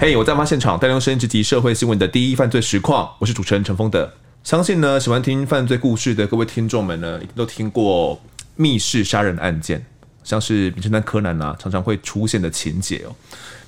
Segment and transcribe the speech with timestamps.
[0.00, 3.10] 嘿我在案发现场，带您用声音直击社会新闻的第一犯罪实况。
[3.18, 4.08] 我是主持人陈峰德。
[4.44, 8.20] 相信呢，喜欢听犯罪故事的各位听众们呢，一定都听过
[8.54, 9.84] 密室杀人案件，
[10.22, 13.16] 像是名侦探柯南啊，常常会出现的情节哦。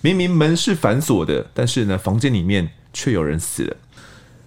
[0.03, 3.77] 明明门是反锁的，但是呢，房间里面却有人死了。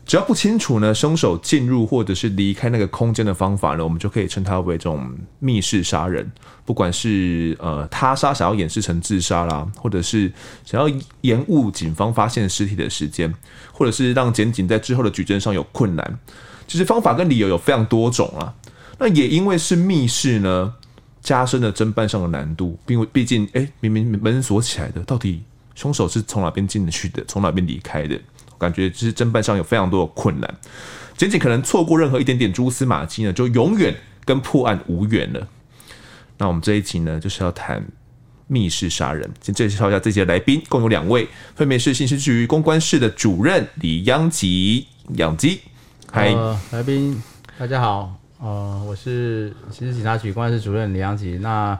[0.05, 5.09] 只要不清楚呢，凶手进入或者是离开那个空间的方法呢，我们就可以称它为这种
[5.39, 6.29] 密室杀人。
[6.65, 10.31] 不管是呃他杀，想要掩饰成自杀啦，或者是
[10.65, 13.33] 想要延误警方发现尸体的时间，
[13.71, 16.19] 或者是让检警在之后的举证上有困难，
[16.67, 18.53] 其实方法跟理由有非常多种啊。
[18.99, 20.73] 那也因为是密室呢，
[21.21, 22.77] 加深了侦办上的难度。
[22.87, 25.41] 因为毕竟，哎，明明门锁起来的，到底
[25.75, 28.19] 凶手是从哪边进去的，从哪边离开的？
[28.63, 30.55] 感觉就是侦办上有非常多的困难，
[31.15, 33.93] 仅仅可能错过任何一点点蛛丝马迹呢，就永远
[34.25, 35.47] 跟破案无缘了。
[36.37, 37.85] 那我们这一集呢，就是要谈
[38.47, 39.29] 密室杀人。
[39.41, 45.61] 先介绍一下这些来宾，共有两位，分别是刑事局公关室的主任李央吉，央吉，
[46.11, 47.21] 嗨，呃，来宾
[47.57, 51.37] 大家好，呃，我是刑事警察局公关室主任李央吉。
[51.39, 51.79] 那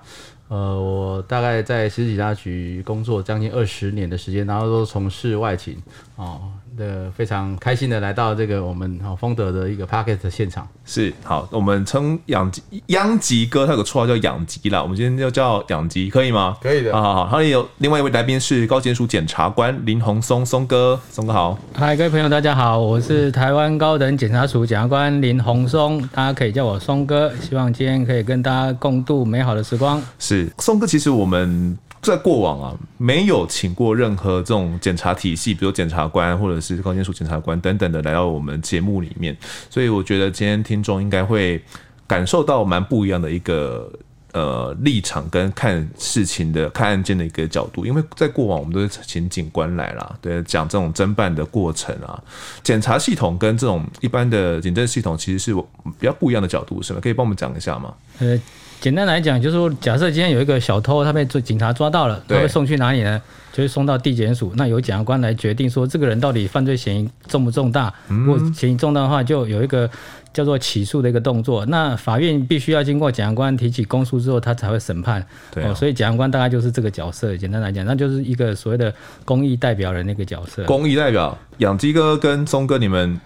[0.50, 5.75] 呃，我大概在刑事警察局工作将近二十年的时间，然后都从事外勤
[6.16, 6.52] 哦。
[6.77, 9.85] 的非常开心的来到这个我们好丰德的一个
[10.21, 16.57] 的现场，是好，我们称央吉央吉哥，他有个绰号叫养吉啦，我们今天就叫养吉，可以吗？
[16.61, 17.25] 可以的，好好好。
[17.25, 21.57] 还有另外一位来宾是高检署检察官林宏松，松哥，松哥好。
[21.73, 27.31] 嗨，各位朋友，大家好，我是台湾高等检察署检察官林宏松，大家可以叫我松哥。
[27.38, 30.01] 希望今天可以跟大家共度美好的时光。
[30.19, 31.77] 是松哥，其实我们。
[32.03, 39.35] 在过往啊，没有请过任何这种检察体系，比如检察官或者是高检署检察官等等的来到我们节目里面，
[39.69, 41.63] 所以我觉得今天听众应该会
[42.05, 43.89] 感受到蛮不一样的一个
[44.33, 52.22] 呃立场跟看事情的看案件的一个角度，因为在过往我们都是请警官来啦，对，讲这种侦办的过程啊，
[52.61, 55.55] 检察系统跟这种一般的警政系统其实是
[55.97, 56.99] 比较不一样的角度，是吗？
[57.01, 57.94] 可以帮我们讲一下吗？
[58.19, 58.38] 呃。
[58.83, 63.21] 简单来讲，就是说，假设今天有一个小偷，他被警察抓到了，他会送去哪里呢？
[63.53, 64.51] 就是送到地检署。
[64.57, 67.93] 那由检察官来决定说，这个人到底犯罪嫌疑重不重大？
[68.09, 69.89] 如果嫌疑重大的话，就有一个
[70.33, 71.66] 叫做起诉的一个动作。
[71.67, 75.25] 那法院必须要经过检察官提起公诉之后，他才会审判。
[75.51, 77.38] 对、哦，所以检察官大概就是这个角色。
[77.38, 78.93] 简单来讲，那就是一个所谓的
[79.23, 80.66] 公益代表人那个角色。
[80.66, 83.17] 公益代表，养鸡哥跟松哥，你们。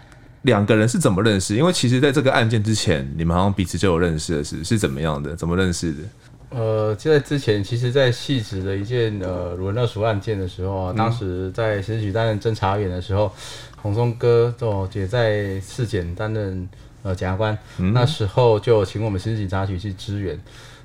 [0.44, 1.56] 两个人是怎么认识？
[1.56, 5.36] 因为其实在这个案件之前，你们好像彼此就有认识的是是怎么样的？
[5.36, 6.00] 怎么认识的？
[6.50, 13.30] 呃，就在之前，其实，在细致的一件呃卤肉属案件的时候啊，当时在刑事局担任侦查员的时候，
[13.81, 16.70] 洪松哥就也在市检担任
[17.03, 20.40] 呃检察官，嗯、那时候就请我们刑事警察局去支援。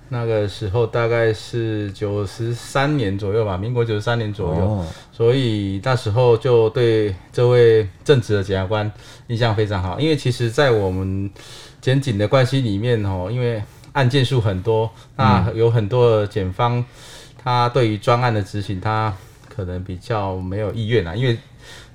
[0.09, 8.91] 那个时候大概是九十三年左右吧，民国九十三年左右，哦、所以那时候就对这位正直的检察官
[9.32, 9.98] 印象非常好。
[9.98, 11.28] 因为其实，在我们
[11.81, 13.62] 检警的关系里面哦，因为
[13.93, 16.84] 案件数很多，那有很多的检方，
[17.43, 19.12] 他对于专案的执行，他
[19.48, 21.37] 可能比较没有意愿啊，因为。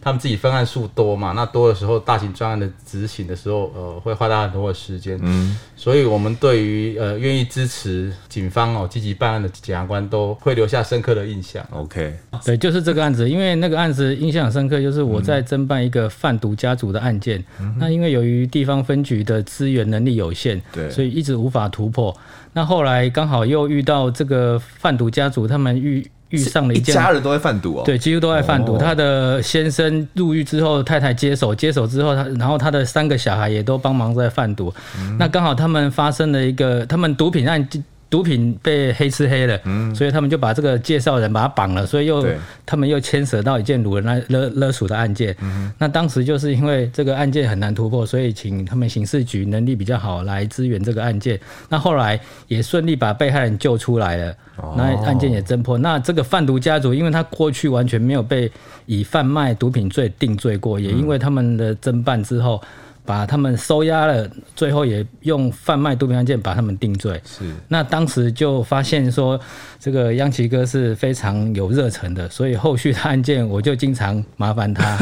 [0.01, 5.19] 他们自己分案数多嘛，那多的时候，大型专案的执行的时候，呃，会花大很多的时间。
[5.21, 11.65] 嗯，所以我们对于呃愿意支持警方哦积极办案的检察官，都会留下深刻的印象。
[11.71, 12.15] OK，
[12.45, 17.43] 对，就是这个案子，因为那个案子印象很深刻，就是我在侦办一个贩毒家族的案件。
[17.59, 22.15] 嗯、那因为由于地方分局的资源能力有限，对，所以一直无法突破。
[22.53, 26.07] 那后来刚好又遇到这个贩毒家族，他们遇。
[26.29, 28.75] 遇上了一件，一家人都在贩毒哦，对，几乎都在贩毒。
[28.75, 34.73] 哦、他的先生入狱之后，太太接手，接手之后，他然后他的三个小孩也都帮忙在贩毒。
[34.99, 37.67] 嗯、那刚好他们发生了一个，他们毒品案。
[38.09, 42.25] 毒品被黑吃黑了，嗯，所以他们就把这个介绍人把他绑了，所以又
[42.65, 45.35] 他们又牵扯到一件掳人来勒勒索的案件。
[45.41, 51.39] 嗯，那当时就是因为这个案件很难突破，所以请他们刑事局能力比较好来支援这个案件。
[51.67, 55.77] 那后来也顺利把被害人救出来了，哦、那案件也侦破。
[55.77, 58.49] 那这个贩毒家族，因为他过去完全没有被
[58.85, 62.61] 以贩卖毒品罪定罪过，也因为他们的侦办之后。
[63.07, 67.13] 把他们收押了，最后也用贩卖毒品案件把他们定罪。
[67.25, 69.39] 是，那当时就发现说，
[69.79, 74.97] 这个央奇哥是非常有热忱的，所以后续的案件我就经常麻烦他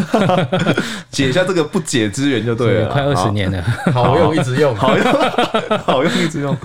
[1.10, 2.90] 解一下这个不解之缘就对了。
[2.90, 3.60] 快二十年了，
[3.92, 5.06] 好用一直用， 好用
[5.80, 6.56] 好用一直用。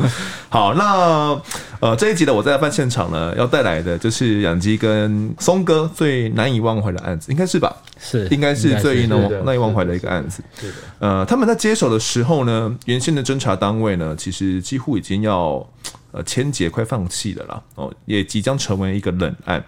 [0.50, 1.40] 好，那
[1.80, 7.74] 呃这一集的我在案发现场呢，要带来的就是养鸡跟松哥最难以忘怀的案子，应该是吧？
[7.98, 10.42] 是，应该是最难难以忘怀的一个案子。
[10.60, 15.66] 是的，呃，他们在接手的时候呢，原先的侦查单位呢，其实几乎已经要
[16.12, 17.62] 呃千结，快放弃了啦。
[17.76, 19.64] 哦，也即将成为一个冷案。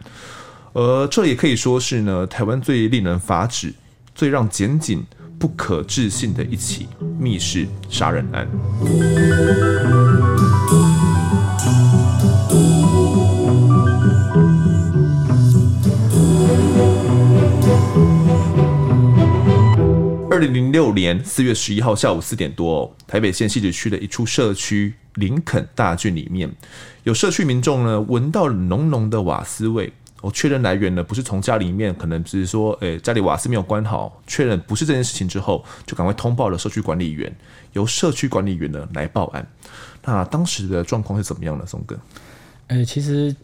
[0.75, 3.73] 而这也可以说是呢，台湾最令人发指、
[4.15, 5.03] 最让检警
[5.38, 6.88] 不可置信的一起
[7.19, 8.47] 密室杀人案。
[20.43, 26.53] 零零六年四月十一号下午四点多，台北县西子区的一处社区林肯大郡里面，
[27.05, 29.93] 有社区民众呢闻到浓浓的瓦斯味。
[30.21, 34.21] 我确认来源呢不是从家里面，可能只是说，诶，家里瓦斯没有关好。
[34.27, 37.33] 确认不是这件事情之后，就赶快通报了社区管理员，
[37.73, 39.47] 由社区管理员呢来报案。
[40.05, 41.97] 那当时的状况是怎么样的，松哥？
[42.67, 43.35] 呃，其实。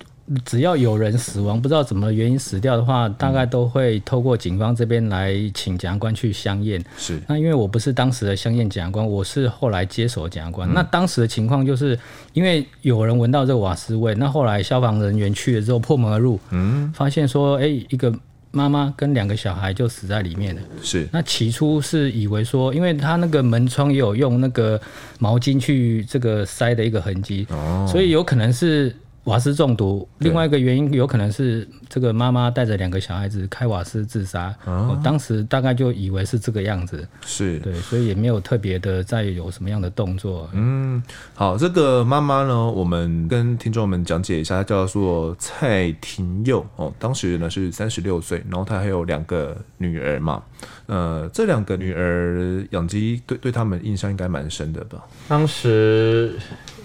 [0.45, 6.85] 只要有人死亡，不知道怎么原因死掉的话，大概都会透过警方这边来请检察官去相验。
[6.99, 10.69] 是，那因为我不是当时的相验检察官，我是后来接手检察官。
[10.69, 11.99] 嗯、那当时的情况就是，
[12.35, 18.13] 因为有人闻到这个瓦斯味，那后来消防人员去了之后破门而入，嗯，发现说，哎、欸，一个
[18.51, 20.61] 妈妈跟两个小孩就死在里面了。
[20.83, 24.79] 是，那起初是以为说，因为他那个门窗也有用那个
[25.19, 28.95] 毛巾去这个塞的一个痕迹，哦，所以有可能是。
[29.29, 34.55] 瓦斯中毒，另外一个原因有可能是这个妈妈带着两个小孩子开瓦斯自杀。
[34.65, 40.49] 我、哦、当时大概就以为是这个样子，是对，所以也没有特别的再有什么样的动作。
[40.55, 41.03] 嗯，
[41.35, 50.43] 好，这个妈妈呢，我们跟听众们讲解一下，她叫做蔡廷佑哦，当时呢是三十六岁，然后她还有两个女儿嘛。
[50.87, 55.07] 呃，这两个女儿养鸡对对他们印象应该蛮深的吧？
[55.29, 56.35] 当时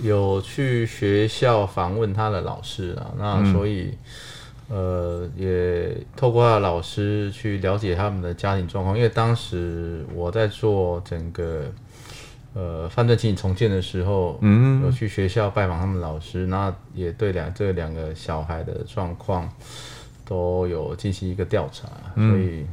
[0.01, 3.97] 有去学校访问他的老师啊，那所以、
[4.69, 8.97] 嗯、呃也透过他的老师去了解他们的家庭状况。
[8.97, 11.71] 因为当时我在做整个
[12.53, 19.49] 呃犯罪情景重建的时候，嗯，有去学校拜访他们老师，那也对两这两个小孩的状况
[20.25, 22.65] 都有进行一个调查，嗯、所以。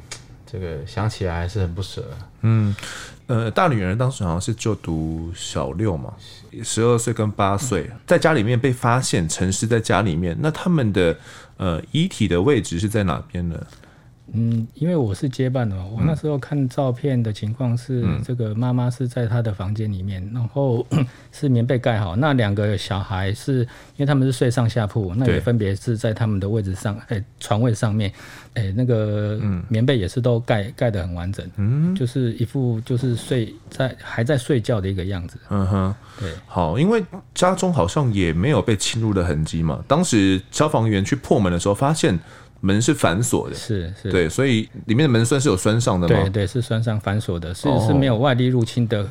[0.51, 2.05] 这个想起来还是很不舍。
[2.41, 2.75] 嗯，
[3.27, 6.13] 呃，大女儿当时好像是就读小六嘛，
[6.65, 11.17] 十二岁跟八岁，在家里面被发现沉尸在家里面，那他们的
[11.57, 13.65] 呃遗体的位置是在哪边呢？
[14.33, 20.87] 嗯，因为我是接办的，我那时候看照片的情况是，这个妈妈是在她的房间里面，然后
[21.33, 28.13] 是棉被盖好，那两个小孩是因为他们是睡上下铺，那也分别是在他们的位置上，哎，床位上面，
[28.55, 35.39] 哎，那个棉被也是都盖盖得很完整，嗯，就是一副就是睡在还在睡觉的一个样子。
[35.49, 37.05] 嗯哼，对，好，因为
[37.35, 42.19] 家中好像也没有被侵入的痕迹嘛，当时消防员去破门的时候发现。
[42.61, 46.15] 门是反锁的，是是，对，所以里面的门栓是有栓上的吗？
[46.15, 49.07] 对对，是栓上反锁的，是是没有外力入侵的，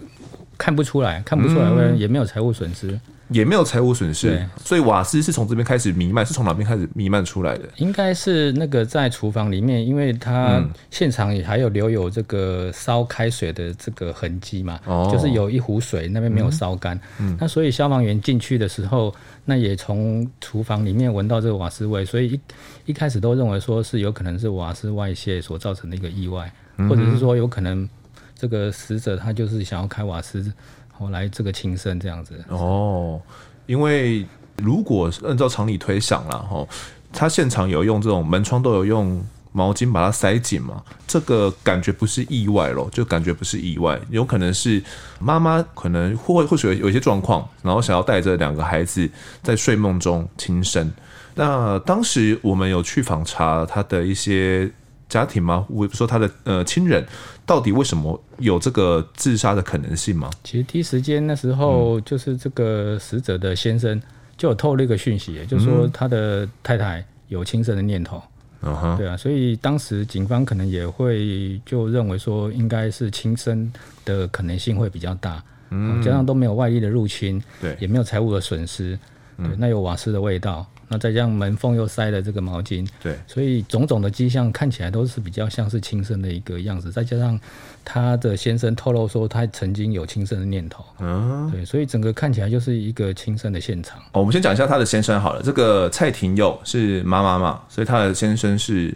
[0.58, 3.00] 看不出来，看不出来，嗯、也没有财务损失。
[3.32, 7.70] 也没有财务损失，所以瓦斯是从这边开始弥漫，是从哪边开始弥漫出来的？
[7.78, 10.60] 应该是那个在厨房里面，因为它
[10.90, 19.14] 现场也还有留有这个烧开水的这个痕迹嘛，哦、就是有一壶水那边没有烧干，嗯嗯、那所以消防员进去的时候，
[19.50, 22.40] 那也从厨房里面闻到这个瓦斯味，所以一
[22.86, 26.54] 一开始都认为说是有可能是瓦斯外泄所造成的一个意外，
[26.88, 27.90] 或者是说有可能
[28.36, 30.54] 这个死者他就是想要开瓦斯。
[30.92, 33.20] 后来这个轻生这样子哦，
[33.66, 34.24] 因为
[34.58, 36.68] 如果按照常理推想了哈，
[37.12, 39.20] 他现场有用这种门窗都有用
[39.52, 44.82] 毛巾把它塞紧嘛，这个感觉不是意外咯，就感觉不是意外，有可能是
[45.20, 49.10] 妈妈可能或或许有一些状况，然后想要带着两个孩子
[49.42, 50.92] 在睡梦中轻生。
[51.36, 54.70] 那当时我们有去访查他的一些
[55.08, 55.66] 家庭吗？
[55.70, 57.06] 我说他的呃亲人。
[57.46, 60.30] 到底为什么有这个自杀的可能性吗？
[60.44, 64.00] 其实第一时间那时候，就是这个死者的先生
[64.38, 68.22] 就有透露一个讯息，嗯、就是说他的太太有轻生的念头。
[68.62, 73.72] 嗯哼，对啊，所以当时警方可能也会就认为说，应该是轻生
[74.04, 75.42] 的可能性会比较大。
[75.70, 78.98] 嗯，加上都没有外力的入侵，对，也没有财物的损失，
[79.38, 80.66] 对，那有瓦斯的味道。
[80.92, 86.92] 那再加上门缝又塞了这个毛巾，对，所以种种的迹象看起来都是比较像是轻生的一个样子。
[86.92, 87.40] 再加上
[87.84, 93.98] 他的先生透露说他曾经有轻生的念头，嗯，对，所以整个看起来就是一个轻生的现场。
[94.12, 95.42] 哦，我们先讲一下他的先生好了。
[95.42, 98.96] 这个蔡廷佑是妈妈嘛，所以他的先生是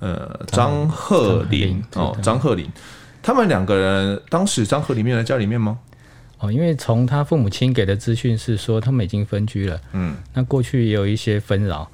[0.00, 2.68] 呃张鹤林哦，张鹤林。
[3.22, 5.78] 他们两个人当时张鹤龄在家里面吗？
[6.38, 9.80] 哦，因为从他父母亲给的资讯是说，他们已经分居了。
[9.92, 11.88] 嗯，那过去也有一些纷扰。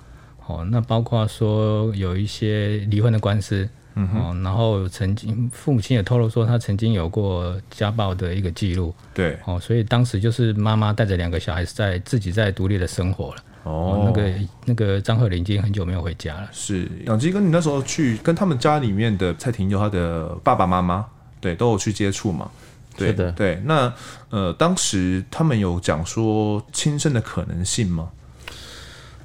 [0.47, 3.69] 哦，那包括说有一些离婚的官司。
[3.95, 13.43] 嗯哼，然后曾经父母亲也透露说他曾经有过家暴的一个记录，对，哦，所以当时就是妈妈带着两个小孩在自己在独立的生活了。
[13.65, 14.33] 哦，那个
[14.65, 16.49] 那个张鹤林已经很久没有回家了。
[16.53, 21.07] 是养鸡跟你那时候去跟他们家里面的蔡廷佑他的爸爸妈妈，
[21.41, 22.51] 对，都有去接触嘛？
[22.97, 23.63] 对是的，对。
[23.65, 23.93] 那
[24.31, 28.11] 呃，当时他们有讲说轻生的可能性吗？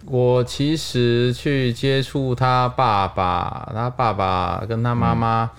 [0.07, 5.51] 我其实去接触他爸爸，他爸爸跟他妈妈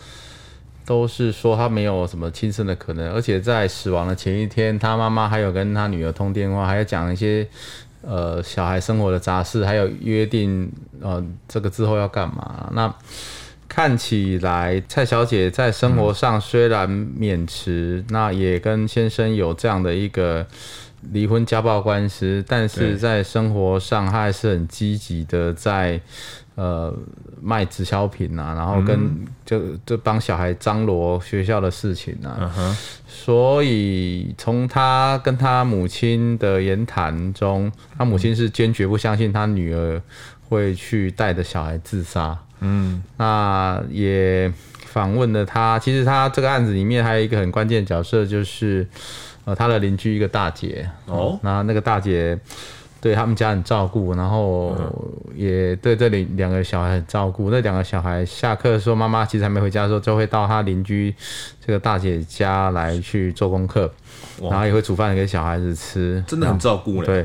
[0.84, 7.46] 都是说他没有什么轻生的可能，而且在死亡的前一天，他妈妈还有跟他女儿通电话，还有讲一些。
[8.00, 12.70] 呃，小孩生活的杂事，还有约定，呃，这个之后要干嘛？
[12.72, 12.94] 那
[13.68, 20.46] 看起来蔡小姐在生活上虽然免持，嗯、那也跟先生有这样的一个
[21.12, 26.00] 离婚家暴官司，但是在生活上他还是很积极的在。
[26.60, 26.92] 呃，
[27.40, 32.76] 卖直销品啊，然后跟就就帮小孩张罗学校的事情啊，
[33.06, 40.02] 所以从他跟他母亲的言谈中，他母亲是坚决不相信他女儿
[40.48, 42.36] 会去带着小孩自杀。
[42.58, 44.52] 嗯，那也
[44.84, 48.84] 访问了他，其实他这个案子里面还有一个很关键的角色，就是
[49.48, 52.38] 呃他的邻居一个大姐哦，那那个大姐。
[53.00, 54.76] 对他们家很照顾，然后
[55.32, 57.48] 也对这里两个小孩很照顾。
[57.48, 61.14] 那两个小孩下课的时候，妈妈其实还没回家的时候，就会到他邻居
[61.64, 63.88] 这个大姐家来去做功课，
[64.42, 67.00] 然后也会煮饭给小孩子吃，真的很照顾。
[67.04, 67.24] 对，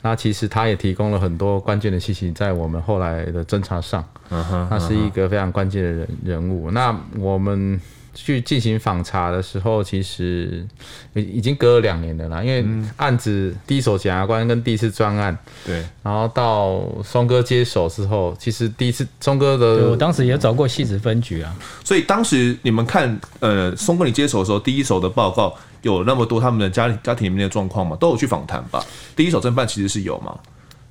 [0.00, 6.70] 那其实他也提供了很多关键的信息，在我们后来的侦查上，嗯哼，他是一个非常关键的人人物。
[6.70, 7.78] 那我们。
[8.14, 10.66] 去进行访查的时候，其实
[11.14, 12.42] 已已经隔了两年了啦。
[12.42, 12.64] 因为
[12.96, 21.54] 案子第一手检察官跟第一次专案，对，然后到松哥接手之后，其实第一次松哥的，我当时也找过戏子分局啊。
[21.84, 27.96] 所以当时你们看，呃，松哥你接手的时候，第一手的报告有那么多他们的家家庭里面的状况吗？
[28.00, 28.84] 都有去访谈吧？
[29.14, 30.38] 第一手侦办其实是有吗？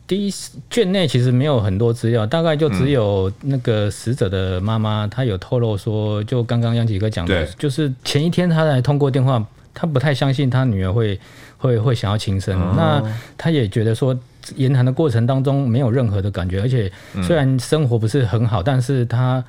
[0.09, 0.33] 第一
[0.71, 11.19] 卷内其实没有很多资料，大概就只有那个死者的妈妈，她有透露说，就刚刚杨启哥讲的，就是前一天他来通过电话，他不太相信他女儿会
[11.59, 14.17] 会会想要轻生，哦、那他也觉得说
[14.55, 19.45] 言谈的过程当中没有任何的感觉，而且虽然生活不是很好，但是他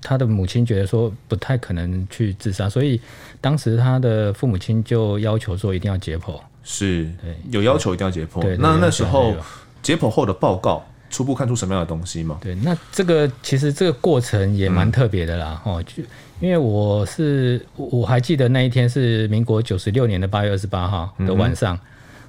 [0.00, 2.98] 他的母亲觉得说不太可能去自杀，所以
[3.38, 7.36] 当时他的父母亲就要求说一定要解剖，是对。
[7.50, 9.34] 有要求一定要解剖，对，那那时候。
[9.82, 12.38] 解剖后的报告初步看出什么样的东西吗？
[12.40, 16.02] 对，那这个其实这个过程也蛮特别的啦，哦、嗯，就
[16.38, 21.80] 因为我是我还记得那一天是民国九十六年的八月二十八号的晚上，嗯、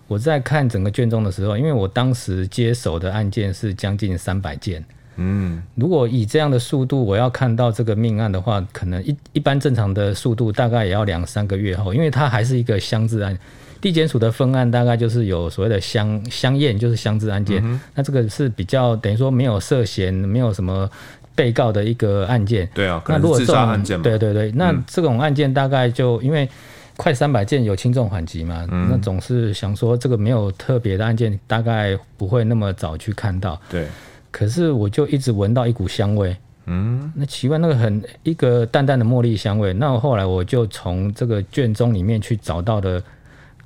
[0.07, 4.83] 我在看整个卷宗的时候，因为我当时接手的案件是将近三百件，
[5.17, 13.37] 嗯，如果以这样的速度我要看到这个命案的话，可能一一般正常的速度大概也要两三个月后，因为它还是一个乡治案。
[13.81, 17.59] 地检署的分案大概就是有所谓的乡乡验，就是乡治案件。
[17.65, 20.87] 嗯、那这个是比较等于说没有涉嫌、没有什么
[21.33, 22.69] 被告的一个案件。
[22.75, 24.03] 对啊，那如果自杀案件嘛。
[24.03, 26.47] 对对对，那这种案件大概就因为
[26.95, 33.59] 快三百件有轻重缓急嘛，嗯、那总是想说这个没有特别的案件，大概不会那么早去看到。
[33.67, 33.87] 对。
[34.29, 36.37] 可是我就一直闻到一股香味。
[36.67, 37.11] 嗯。
[37.15, 39.73] 那奇怪，那个很一个淡淡的茉莉香味。
[39.73, 43.01] 那后来我就从这个卷宗里面去找到的。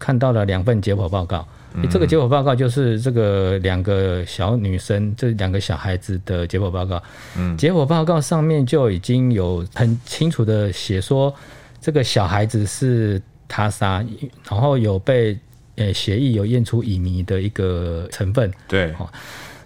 [0.06, 7.02] 看到了两份解剖报告，嗯、这个解剖报告就是这个两个小女生，这两个小孩子的解剖报告。
[7.36, 11.34] 嗯，解剖报告上面就已经有很清楚的写说，
[11.82, 14.06] 这个小孩子是他杀，
[14.48, 15.36] 然后有被
[15.76, 18.54] 呃协议有验出乙醚的一个成分。
[18.68, 18.94] 对，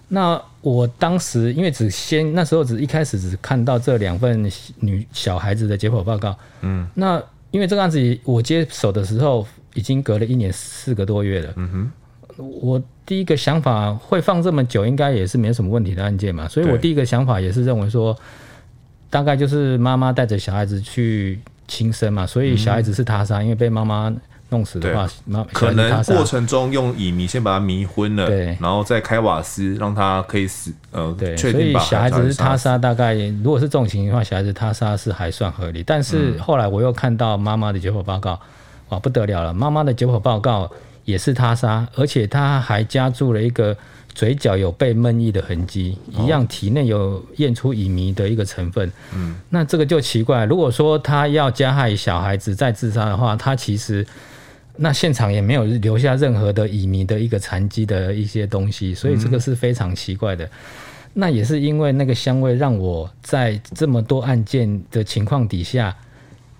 [0.08, 6.34] 那我当时因为只先那时候只一开始只看到这两份女小孩子的解剖报告。
[6.62, 9.46] 嗯，那因为这个案子我接手的时候。
[9.74, 11.52] 已经隔了一年四个多月了。
[11.56, 16.48] 嗯哼，我第一个想法会放这么久，应该也是没什么问题的案件嘛。
[16.48, 18.16] 所以我第一个想法也是认为说，
[19.08, 24.12] 大概就是妈妈带着小孩子去轻生嘛，所以小孩子是他杀，因为被妈妈
[24.48, 30.72] 弄死的话，妈可能过程中用乙醚先把他迷昏了，对，然后再开瓦斯让他可以死。
[30.90, 35.84] 呃，对，所以小孩子是他杀，大概如果是这种情况的话，小孩子他杀是还算合理。
[35.84, 38.40] 但是后来我又看到妈妈的解剖报告。
[38.90, 39.54] 啊，不得了了！
[39.54, 40.70] 妈妈的解剖报告
[41.06, 43.74] 也是他杀，而且他还加注了一个
[44.12, 48.92] 嘴角有被闷意的痕迹，一样体内有验出乙醚的一个成分。
[49.14, 50.44] 嗯，那这个就奇怪。
[50.44, 54.06] 如果说他要加害小孩子再自杀的话，他其实
[54.76, 60.48] 那现场也没有留下任何的乙醚的一个残迹的一些东西，所以这个是非常奇怪的。
[61.12, 65.96] 那也是因为那个香味让我在这么多案件的情况底下，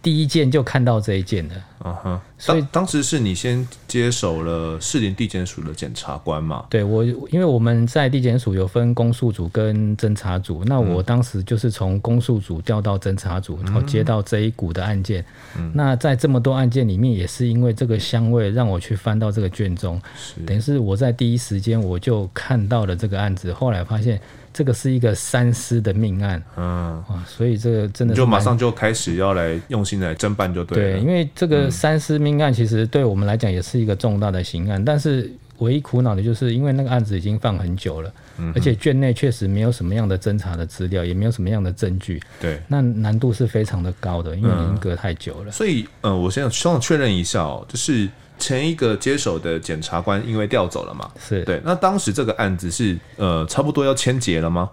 [0.03, 1.55] 第一件就看到这一件了。
[1.81, 6.67] 啊哈，所以当时是你先接手了士林地检署的检察官嘛？
[6.69, 15.25] 对，我因为我们在地检署有分公诉组跟侦查组，那我当时就是从公诉组调到侦查组，然后接到这一股的案件。
[15.57, 24.21] 嗯、那在这么多案件里面，也是因为这个香味让我去翻到这个卷宗，是等于是我在第一时间我就看到了这个案子，后来发现。
[24.53, 30.93] 这个是一个三尸的命案，嗯，所以这个真的就马上就开始要来用心来侦办就对了。
[30.93, 45.51] 对，因为这个三尸命案其实对我们来讲也是一个重大的刑案，但是唯一苦恼的就是因为那个案子已经放很久了，嗯、而且卷内确实没有什么样的侦查的资料，也没有什么样的证据，对，那难度是非常的高的，因为已经隔太久了。
[45.51, 48.09] 嗯、所以，呃，我现在希望确认一下哦，就是。
[48.41, 51.61] 前一个接手的检察官因为调走了嘛，是对。
[51.65, 54.69] 那当时这个案子是呃差不多要签结了吗？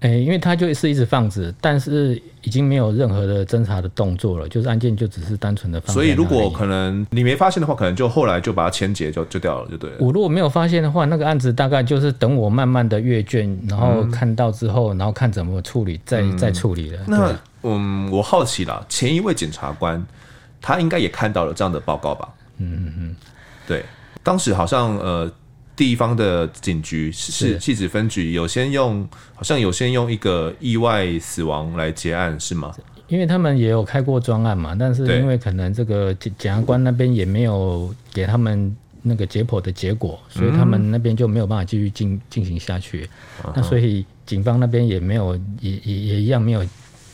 [0.00, 5.92] 哎、欸，因为他就是一直放着，但是已经没有任何的侦查的动作了，就是案件就只是单纯的放。
[5.94, 9.96] 所以如果可能你没发现的话，可能就后来就把它签结就就掉了，就对了。
[9.98, 16.98] 我如果没有发现的话，那个案子大概就是等我慢慢的阅卷，然后看到之后，嗯、然后看怎么处理，再、嗯、再处理了。
[17.06, 20.06] 那嗯，我好奇了，前一位检察官
[20.60, 22.28] 他应该也看到了这样的报告吧？
[22.58, 23.16] 嗯嗯嗯，
[23.66, 23.84] 对，
[24.22, 25.30] 当时好像呃，
[25.74, 32.74] 地方的警局是汐止分局有先用，好像有先用一个意外死亡来结案是吗？
[33.08, 43.08] 因为他们也有开过专案嘛，但是因为可能这个检检察官那边也没有给他们那个解剖的结果，所以他们那边就没有办法继续进进行下去。
[43.44, 46.66] 嗯、那所以警方那边也没有，也也也一样没有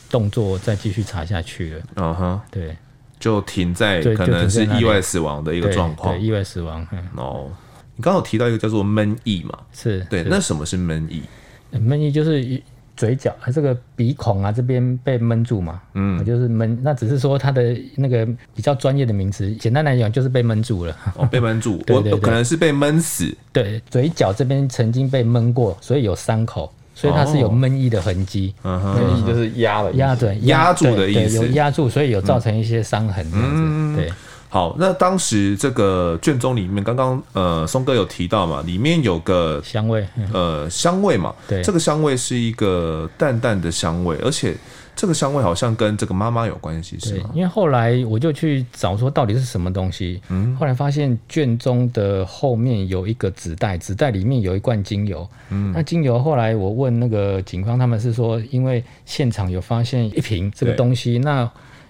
[0.09, 1.81] 动作再继续查下去了。
[1.97, 2.75] 嗯哼，对。
[3.23, 6.85] 就停在可能是意外死亡的一个状况，意外死亡。
[7.15, 7.49] 哦，
[7.95, 9.57] 你刚刚有提到一个叫做闷意嘛？
[9.71, 11.23] 是对，那什么是闷意？
[11.71, 12.61] 闷意就是
[12.97, 15.81] 嘴角啊，这个鼻孔啊这边被闷住嘛。
[15.93, 16.77] 嗯，就是闷。
[16.83, 20.93] 那只是说它的那个比较专业的名词，简单来讲就是被闷住了。
[21.15, 23.33] 哦，被闷住， 我可能是被闷死。
[23.53, 26.69] 对，嘴角这边曾经被闷过，所以有伤口。
[26.95, 33.55] 所以它是有闷意的痕迹，闷意就是压了，压着压住的意思，有压住，所以有造成一些伤痕这样子。
[33.55, 34.13] 嗯、对，
[34.49, 44.55] 好，那当时这个卷宗里面，刚刚呃松哥有提到嘛，里面有个香味，呃香味嘛，对，这个香味是一个淡淡的香味，而且。
[44.95, 47.31] 这个香味好像跟这个妈妈有关系，是吗？
[47.33, 61.49] 因为后来我就去找说到底是什么东西，嗯，后来发现卷宗的后面有一个纸袋，纸袋里面有一罐精油，嗯，那精油后来我问那个警方，他们是说因为现场有发现一瓶这个东西，那。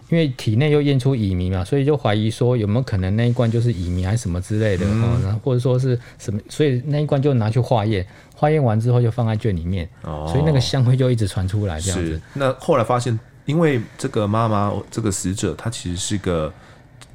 [0.10, 8.06] 因为体内又验出乙醚嘛，所以就怀疑说有没有可能那一罐就是乙醚还是什么之类的，嗯、然后或者说是什么，所以那一罐就拿去化验，
[8.44, 12.22] 化验完之后就放在卷里面，哦、所以那个香味就一直传出来这样子。
[12.34, 16.52] 那后来发现，因为这个妈妈这个死者她其实是个。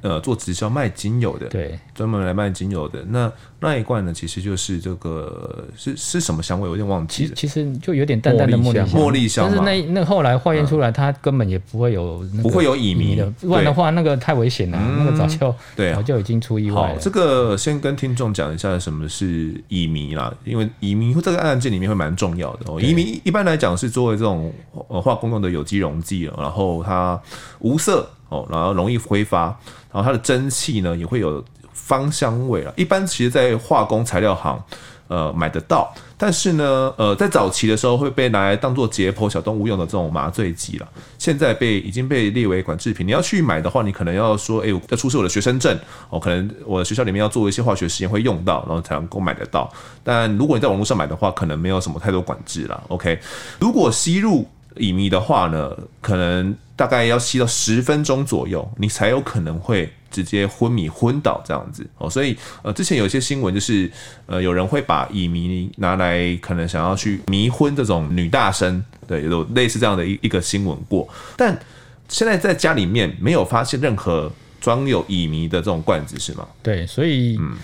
[0.01, 3.03] 呃，做直销卖精油的，对，专门来卖精油的。
[3.09, 6.69] 那那一罐呢，其实就是这个是是什么香味？
[6.69, 7.33] 我有点忘记了。
[7.35, 9.45] 其实就有点淡淡的茉莉香，茉莉香。
[9.47, 16.99] 但是那那后来化验出来，它根本也不会有不会有乙醚的，不然的话那个太危险了，那个早就对，早就已经出意外了。
[16.99, 22.81] 这个先跟听众讲一下什么是乙醚啦，因为乙醚这个案件里面会蛮重要的。
[22.81, 24.53] 乙醚一般来讲是作为这种
[24.87, 27.21] 呃化工用的有机溶剂，然后它
[27.59, 28.09] 无色。
[28.29, 29.45] 哦，然后容易挥发，
[29.91, 32.71] 然后它的蒸汽呢也会有芳香味啊。
[32.77, 34.61] 一般其实，在化工材料行，
[35.07, 35.93] 呃，买得到。
[36.21, 40.87] 但是呢，呃，在早期的时候会被拿来当做解剖小动物用的这种麻醉剂了。
[41.17, 43.07] 现在被已经被列为管制品。
[43.07, 49.71] 你要去买的话，你可能要说，哎，要出示我的学生证哦，可能我的学校里面要做一些化学实验会用到，然后才能够买得到。
[50.03, 52.83] 但如果你在网络上买的话，可能没有什么太多管制了。
[52.89, 53.17] OK，
[53.59, 56.55] 如果吸入乙醚的话呢，可能。
[56.79, 62.09] 大概要吸到十分钟左右，你才有可能会直接昏迷昏倒这样子哦。
[62.09, 63.91] 所以呃，之前有一些新闻就是
[64.27, 71.05] 呃，有人会把乙醚拿来可能想要去迷昏这种女大生，对，有类似这样的一一个新闻过。
[71.35, 71.59] 但
[72.07, 76.47] 现在在家里面没有发现任何装有乙醚的这种罐子是吗？
[76.63, 77.57] 对，所以嗯，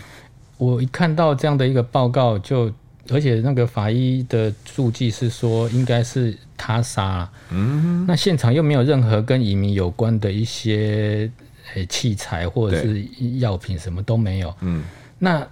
[0.58, 2.70] 我一看到这样的一个报告就。
[3.10, 7.30] 而且那个法医的注记是说，应该是他杀。
[7.52, 11.30] 嗯，那现场又没有任何跟移民有关的一些
[11.74, 13.06] 诶器材或者是
[13.40, 14.54] 药品，什么都没有。
[14.62, 14.84] 嗯，
[15.20, 15.48] 那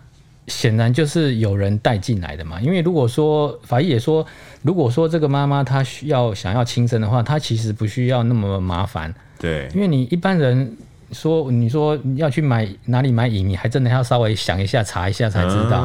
[0.47, 2.59] 显然就是有人带进来的嘛。
[2.61, 4.25] 因为如果说法医也说，
[4.61, 9.13] 如果说这个妈妈她需要想要轻生的话，她其实不需要那么麻烦。
[9.37, 10.75] 对，因为你一般人。
[11.13, 15.83] 说你说你要去买哪里买乙醚，还真的要稍微想一下查一下才知道。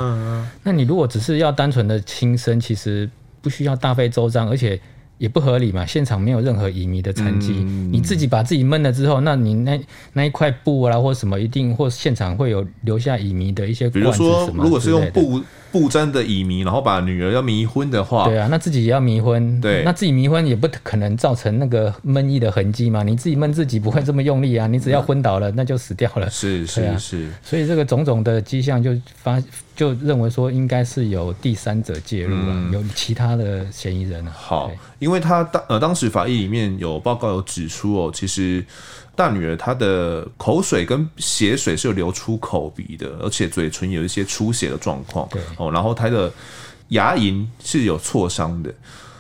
[0.62, 3.08] 那你如果只是要单纯的轻生，其实
[3.42, 4.80] 不需要大费周章，而且。
[5.18, 9.76] 也不合理嘛，现场没有任何乙醚的残迹，嗯，你自己把自己闷了之后，那你那
[10.12, 15.42] 那一块布啊或什么，一定或现场会有留下乙醚的一些，比如说，如果是用布。
[15.70, 23.02] 不争的乙醚，然后把女儿要迷昏的话，对啊，那自己也要迷昏，对，那自己迷昏也不可能造成那个闷意的痕迹嘛。
[23.02, 26.28] 你自己闷自己不会这么用力啊，你只要昏倒了，那就死掉了。
[26.30, 29.42] 是是是，是，所以这个种种的迹象就发
[29.76, 34.30] 就认为说应该是有第三者介入了，嗯，有其他的嫌疑人了。
[34.30, 38.64] 好，因为他当呃当时法医里面有报告有指出哦，其实。
[39.18, 45.28] 大女儿她的口水跟血水是有流出口鼻的，而且嘴唇有一些出血的状况。
[45.28, 46.32] 对哦，然后她的
[46.90, 48.72] 牙龈是有挫伤的。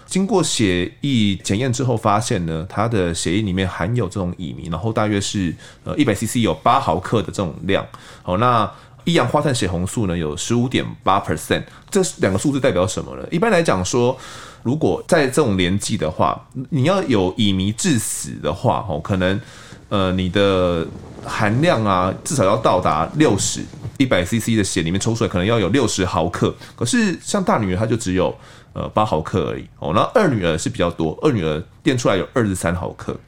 [0.06, 7.84] 经过血液检验之后，发现呢，她的血液里面含有这种乙醚，然后大约是呃一百 CC 有八毫克的这种量。
[8.22, 13.26] 哦，那一氧化碳血红素呢有十五点八 percent，这两个数字代表什么呢？
[13.32, 14.16] 一般来讲说，
[14.62, 19.40] 如果在这种年纪的话，你要有乙醚致死的话，哦，可能。
[19.88, 20.86] 呃，你的
[21.24, 23.62] 含量啊，至少要到达六十
[23.96, 26.54] 一百 CC 的血里面抽出来，可能要有六十毫克。
[26.76, 28.36] 可是像大女儿，她就只有
[28.72, 29.92] 呃八毫克而已哦。
[29.94, 33.18] 然后二女儿是比较多，二女儿验出来有二十三毫克，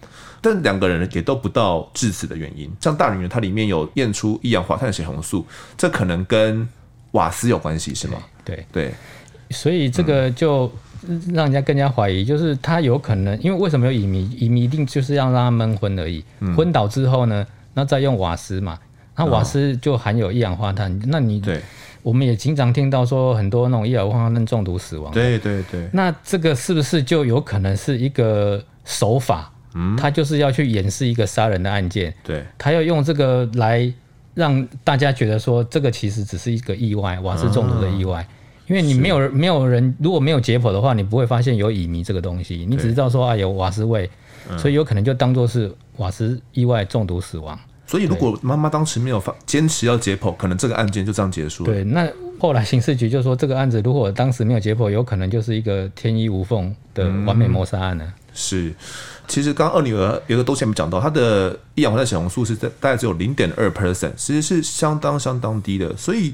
[0.41, 2.71] 但两个人也都不到致死的原因。
[2.81, 5.47] 像大女儿，她里面有验出一氧化碳血红素，
[5.79, 6.69] 这可能跟
[7.13, 8.19] 瓦斯有关系，是吗？
[8.45, 8.95] 对对，对，
[9.51, 10.65] 所以这个就。
[10.65, 10.71] 嗯
[11.33, 14.31] 让人家更加怀疑，就是他有可能，因为为什么有乙醚？
[14.37, 16.23] 乙醚一定就是要让他闷昏而已。
[16.41, 18.79] 嗯、昏倒之后呢，那再用瓦斯嘛，
[19.17, 20.93] 那瓦斯就含有一氧化碳。
[20.93, 21.61] 哦、那你对，
[22.03, 25.13] 我们也经常听到说很多那种一氧化碳中毒死亡。
[25.13, 25.89] 对对对。
[25.93, 29.51] 那这个是不是就有可能是一个手法？
[29.75, 32.13] 嗯，他就是要去掩饰一个杀人的案件。
[32.23, 33.91] 对，他要用这个来
[34.35, 38.21] 让大家觉得说，这个其实只是一个意外，瓦斯中毒的意外。
[38.23, 38.35] 嗯
[38.71, 44.09] 因为你没有没有人，如果没有解剖的话，你不会发现有乙醚这个东西，你只知道说啊有瓦斯味，
[44.57, 47.59] 所以有可能就当做是瓦斯意外中毒死亡。
[47.85, 51.73] 所以如果妈妈当时没有发坚持要解剖，可能这个案件就这样结束了。
[51.73, 58.13] 对，那后来刑事局就说这个案子如果当时没有解剖，有可能就是一个天衣无缝的完美谋杀案呢。
[58.33, 58.73] 是，
[59.27, 66.33] 其实刚刚二女儿有个东西还没讲到，她的一氧化碳血红素是在大概只有零点二 percent，其实是相当相当低的，所以。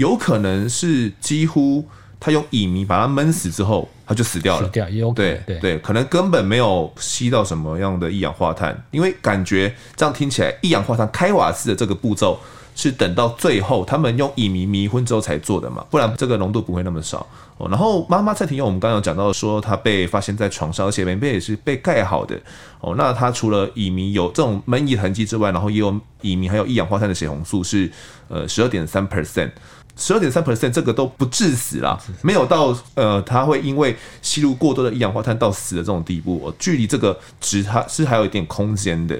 [0.00, 1.86] 有可能是几乎
[2.18, 4.66] 他用乙醚把它闷死之后，他就死掉了。
[4.66, 12.40] 死掉也有可能，对对，可能根本没有吸到什么样的一氧化碳，因为感觉这样听起来，一氧化碳开瓦斯的这个步骤
[12.74, 17.26] 是等到最后他们用乙醚迷昏之后才做的嘛，不然这个浓度不会那么少。
[17.58, 22.34] 哦，然后妈妈蔡廷佑，我们刚刚有讲到说她被发现在床上，而且棉被也是被盖好的。
[22.80, 27.90] 哦，那她除了乙醚有这种闷液痕迹之外，然后也有乙醚还有一氧化碳的血红素是
[28.28, 29.50] 呃十二点三 percent。
[29.96, 36.40] 十二点三 percent，这个都不致死啦，没有到呃，他会因为吸入过多的一氧化碳到死的这种地步。
[36.44, 39.18] 哦，距离这个值，它是还有一点空间的。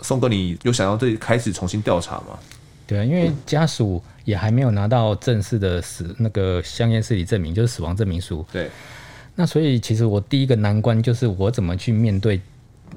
[0.00, 2.38] 宋哥，你有想要对开始重新调查吗？
[2.86, 8.46] 对啊，因为家属也还没有拿到正式的死那个香烟尸体证明，就是死亡证明书。
[8.50, 8.70] 对，
[9.34, 12.40] 那所以其实我第一个难关就是我怎么去面对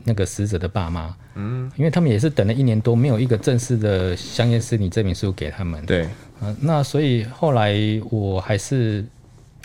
[0.04, 1.16] 那个死者的爸妈。
[1.36, 5.86] 嗯，因为他们也是等了一年多，没有一个正式的香烟尸体证明书给他们。
[5.86, 6.08] 对。
[6.42, 7.74] 嗯，那所以后来
[8.10, 9.06] 我还是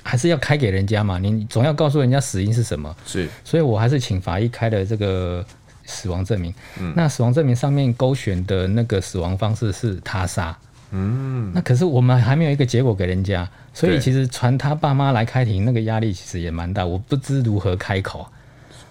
[0.03, 2.95] 还是要开给人家嘛，你总要告诉人家死因是什么。
[3.05, 5.45] 是，所以我还是请法医开了这个
[5.85, 6.55] 死亡证明。
[6.79, 10.57] 嗯，那死亡证明上面勾选的那个死亡方式是他杀。
[10.93, 18.25] 嗯，那可是我们还没有一个结果给人家，所以其实传他爸妈来开庭，那个压力其实也蛮大，我不知如何开口。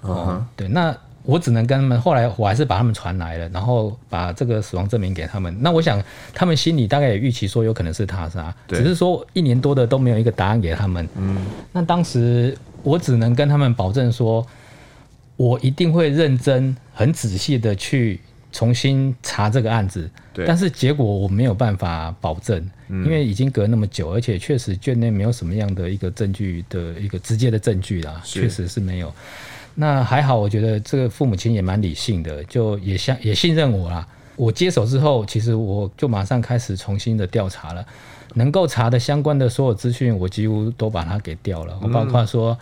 [0.02, 0.94] 哦、嗯，对，那。
[1.26, 5.56] 我只能跟他们，后来我还是把他们传来了，然后把这个死亡证明给他们。
[5.60, 6.02] 那我想
[6.34, 11.08] 他们心里大概也预期说有可能是他杀，只是说一年多的都没有一个答案给他们。
[11.18, 11.38] 嗯，
[11.72, 14.46] 那当时我只能跟他们保证说，
[15.36, 18.20] 我一定会认真、很仔细的去
[18.52, 20.10] 重新查这个案子。
[20.32, 29.12] 对，但是结果我没有办法保证，因为已经隔那么久，而且确实卷内没有什么样的一个证据的一个直接的证据啦，确实是没有。
[29.76, 34.08] 那还好，我觉得这个父母亲也蛮理性的，就也相也信任我啦。
[34.38, 37.86] 我接手之后，其实我就马上开始重新的调查了，
[38.34, 41.78] 能够查的相关的所有资讯，我几乎都把它给调了。
[41.82, 42.58] 我包括说，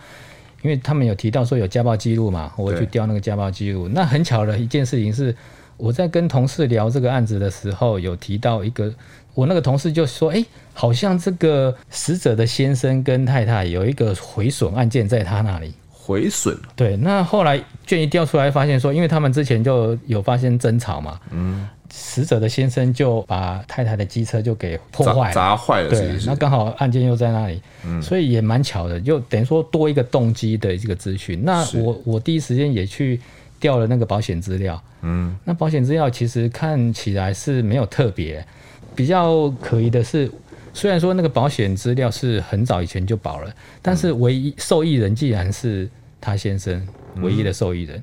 [0.62, 3.88] 因为他们有提到说有家暴记录嘛，我去调那个家暴记录。
[3.88, 5.34] 那很巧的一件事情是，
[5.76, 8.92] 我在跟同事聊这个案子的时候，有提到一个，
[9.34, 15.74] 我那个同事就说，哎，好像这个死者的先生跟太太有一个毁损案件在他那里。
[16.06, 16.54] 毁损。
[16.76, 31.42] 对，那后来卷一调出来，发现说，因为他们之前就有发现争吵嘛，嗯，死者的先生就把太太的机车就给破坏砸坏了，对，那刚好案件又在那里，嗯，所以也蛮巧的，就等于说多一个动机的这个资讯。
[31.42, 33.18] 那我我第一时间也去
[33.58, 38.46] 调了那个保险资料，嗯，那保险资料其实看起来是没有特别，
[38.94, 40.30] 比较可疑的是，
[40.74, 45.88] 虽然说那个保险资料是很早以前就保了，但是唯一受益人既然是
[46.20, 46.86] 他先生，
[47.22, 48.02] 唯一的受益人，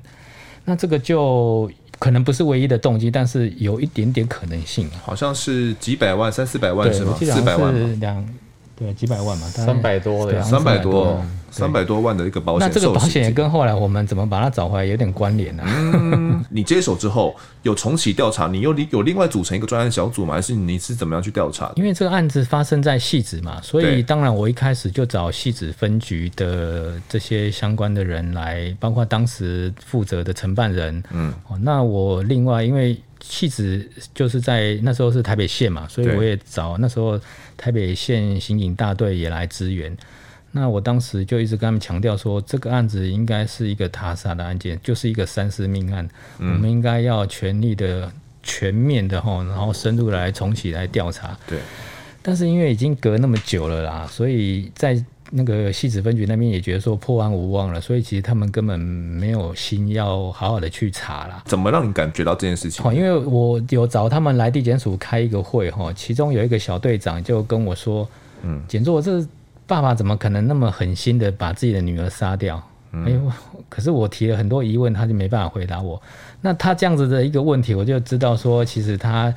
[0.64, 1.70] 那这个就。
[1.98, 4.90] 可能不是唯一的动机，但是有一点点可能性。
[5.04, 7.16] 好像是几百万，三四百万是吗？
[7.16, 8.26] 四百万两，
[8.74, 11.24] 对，几百万嘛，三百多的，三百多。
[11.52, 15.70] 三百多万的一个保险，那这个保险也跟后来我们怎么把它找回来有点关联呢、啊？
[15.94, 20.34] 嗯， 你接手之后有重启调查，你又有另外组成一个专案小组吗？
[20.34, 21.74] 还是你是怎么样去调查的？
[21.76, 31.02] 因为这个案子发生在戏子嘛，所以当然我一开始就找戏子分局的这些相关的人来，包括当时负责的承办人。
[31.12, 37.20] 嗯，哦那我另外因为戏子就是在那时候是台北县嘛，所以我也找那时候
[37.56, 39.94] 台北县刑警大队也来支援。
[40.54, 46.06] 那我当时就一直跟他们强调说，这个案子应该是一个他杀的案件，就是一个三尸命案，
[46.38, 48.12] 嗯、我们应该要全力的、
[48.42, 51.34] 全面的哈，然后深入来重启来调查。
[51.48, 51.58] 对。
[52.20, 61.42] 但是因为已经隔那么久了啦，所以在那个西子分局那边也觉得说破案无望了，所以其实他们根本没有心要好好的去查啦。
[61.46, 62.94] 怎么让你感觉到这件事情？
[62.94, 68.06] 因为我有找他们来地检署开一个会哈，其中有一个小队长就跟我说，
[68.42, 69.26] 嗯，检座这。
[69.72, 72.62] 爸爸怎么可能那么狠心的把自己的女儿杀掉？
[72.92, 73.32] 哎呦，
[73.70, 75.98] 可是我提了很多疑问，他就没办法回答我。
[76.42, 79.34] 那他这样子的一个问题，我就知道说，其实他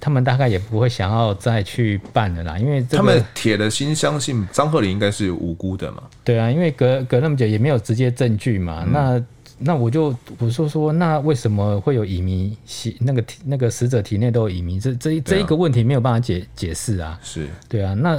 [0.00, 6.04] 他们大概也不会想要再去办了啦，因为他们铁了心相信张鹤龄应该是无辜的嘛。
[6.24, 8.82] 对啊，因为隔隔那么久也没有直接证据嘛。
[8.86, 9.24] 嗯、那
[9.58, 12.22] 那我就我说说，那为什么会有乙
[12.64, 12.96] 醚？
[13.00, 17.20] 那个那个死者体内都有乙醚，这这这一个问题没有办法解解释啊。
[17.22, 18.18] 是对啊，那。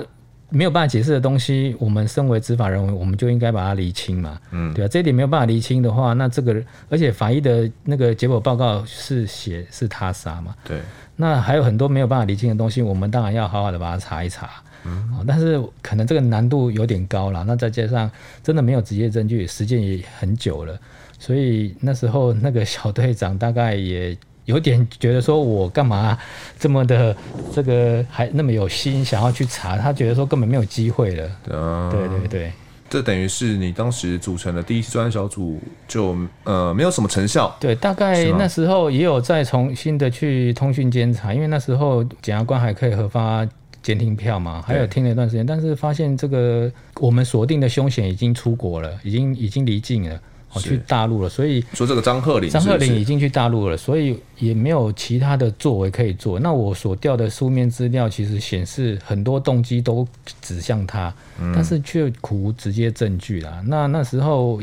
[0.54, 4.38] 没有办法解释的东西，我们身为执法人员，我们就应该把它厘清嘛。
[4.52, 10.54] 嗯，对啊，这一点没有办法厘清的话，那这个而且法医的那个结果报告是写是他杀嘛。
[10.66, 10.82] 对，
[11.16, 14.50] 那还有很多没有办法厘清的东西，我们当然要好好的把它查一查。
[14.84, 17.46] 嗯，但是可能这个难度有点高了。
[17.48, 18.12] 那再加上
[18.44, 20.78] 真的没有直接证据，时间也很久了，
[21.18, 24.18] 所以那时候那个小队长大概也。
[24.46, 26.18] 有点觉得说，我干嘛
[26.60, 27.16] 这么的
[27.54, 29.78] 这个还那么有心想要去查？
[29.78, 31.26] 他觉得说根本没有机会了。
[31.56, 32.52] 啊、对对对，
[32.90, 37.56] 这等于是你当时组成的第一次专案小组就呃没有什么成效。
[37.60, 43.48] 对，大概那时候也有再重新的去通讯监察，因为那时候检察官还可以核发
[43.82, 50.20] 监听票嘛，还有听了一段时间，但是发现这个我们锁定的凶险已经出国了，已经已经离境了。
[50.54, 56.38] 哦，去大陆了，所以说这个张鹤龄，张鹤龄已经去大陆了，所以也没有其他的作为可以做。
[56.40, 60.06] 那我所调的书面资料，其实显示很多动机都
[60.42, 63.64] 指向他，嗯、但是却苦无直接证据啦。
[63.66, 64.62] 那那时候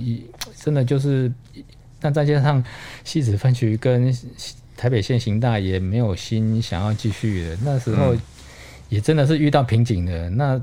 [0.54, 1.32] 真的就是，
[2.00, 2.62] 但再加上
[3.04, 4.14] 西子分局跟
[4.76, 8.14] 台北县刑大也没有心想要继续的，那时候
[8.90, 10.60] 也真的是遇到瓶颈的，那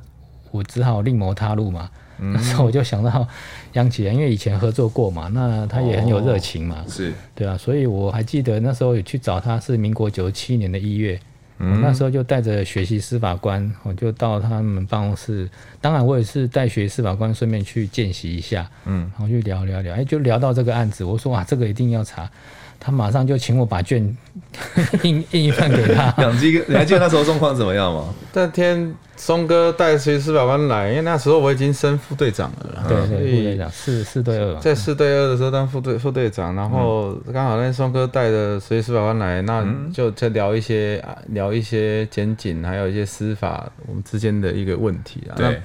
[0.51, 1.89] 我只好另谋他路嘛。
[2.17, 3.27] 那时候我就想到
[3.73, 7.13] 杨启仁，因为以前合作过嘛，那他也很有热情嘛，是。
[7.33, 11.19] 对啊，所以我还记得那时候有去找他，是民国九七年的一月，
[11.57, 15.49] 我那时候就带着学习司法官，我就到他们办公室，
[15.81, 22.29] 当然我也是带学习司法官顺便去见习一下，嗯，然后去聊聊聊，哎，就聊到这个案子，我说哇，这个一定要查。
[22.79, 24.17] 他马上就请我把卷
[25.03, 26.13] 印印一份给他。
[26.17, 28.13] 两机，你还记得那时候状况怎么样吗？
[28.33, 32.85] 那天松哥带随四百万来，因为那时候我已经升副队长了。
[32.87, 45.35] 对对，副队长四四对二，在四对二的时候当副队副队长，然后刚好那松哥带着随四百万来，那就在聊一些聊一些检警，还有一些司法我们之间的一个问题啊。
[45.35, 45.61] 对。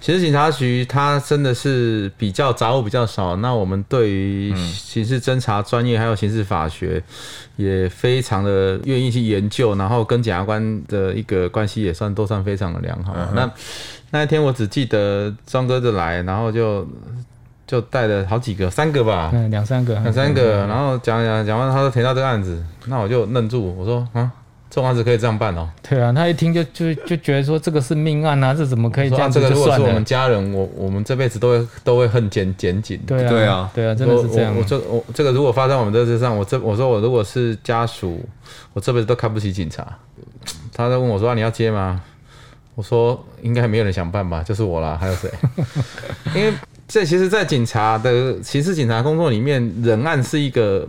[0.00, 7.02] 其实警察局它真的是比较杂物比较少，那我们对于刑事侦查专业还有刑事法学
[7.56, 13.14] 也非常的愿意去研究，然后跟检察官的一个关系也算都算非常的良好。
[13.14, 13.50] 嗯、那
[14.10, 16.88] 那一天我只记得庄哥就来，然后就
[17.66, 24.32] 就带了好几个，三个吧，嗯，两三个，两三个，然后讲讲讲完，他说提到这个案子，那我就愣住，我说啊。
[24.70, 25.68] 这种案子可以这样办哦？
[25.82, 29.52] 对啊，他一听就就就觉得说这个是命案啊，这怎么可以这样子就算？
[29.52, 32.96] 这个如果是我们家人，我我们这辈子都会都会恨检检警。
[33.04, 34.54] 对啊，对啊，对啊，真的是这样。
[34.56, 38.24] 我这我，我这个如果发生在我们这身上，我这我说我如果是家属，
[38.72, 39.84] 我这辈子都看不起警察。
[40.72, 42.00] 他在问我说、啊：“你要接吗？”
[42.76, 45.28] 我说：“应该没有人想办吧，就是我啦，还有谁？”
[46.32, 46.54] 因为
[46.86, 50.86] 这其实，在警察的刑事警察工作里面，人案是一个。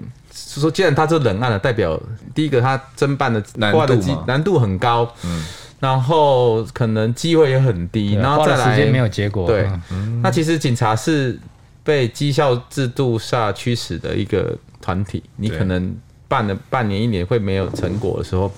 [0.59, 1.97] 说，既然他是冷案了，代表
[2.35, 5.45] 第一个他侦办的难度的难度很高，嗯，
[5.79, 9.69] 然后可能机会也很低，然后再来时间没有结果，对，
[10.21, 11.39] 那其实警察是
[11.83, 15.95] 被绩效制度下驱使的一个团体，你可能
[16.27, 18.51] 办了半年一年会没有成果的时候，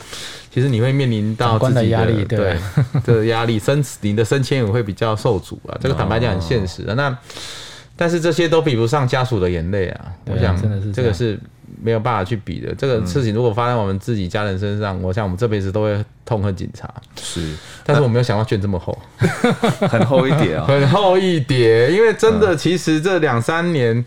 [0.52, 2.58] 其实你会面临到自己的压力，对，
[3.06, 7.16] 这个压力，升你的升迁也会比较受阻啊，这个坦白讲很现实的那。
[7.96, 10.12] 但是这些都比不上家属的眼泪啊！
[10.26, 11.40] 我想，真的是这个是
[11.82, 12.74] 没有办法去比的。
[12.76, 16.94] 这个事情如果发生在我们自己家人身上，我想我们这辈子都会痛恨警察。
[17.22, 17.56] 是，
[17.86, 18.98] 但是我没有想到卷这么厚，
[19.90, 21.92] 很厚一叠啊， 很厚一叠。
[21.92, 24.06] 因为真的，其实这两三年。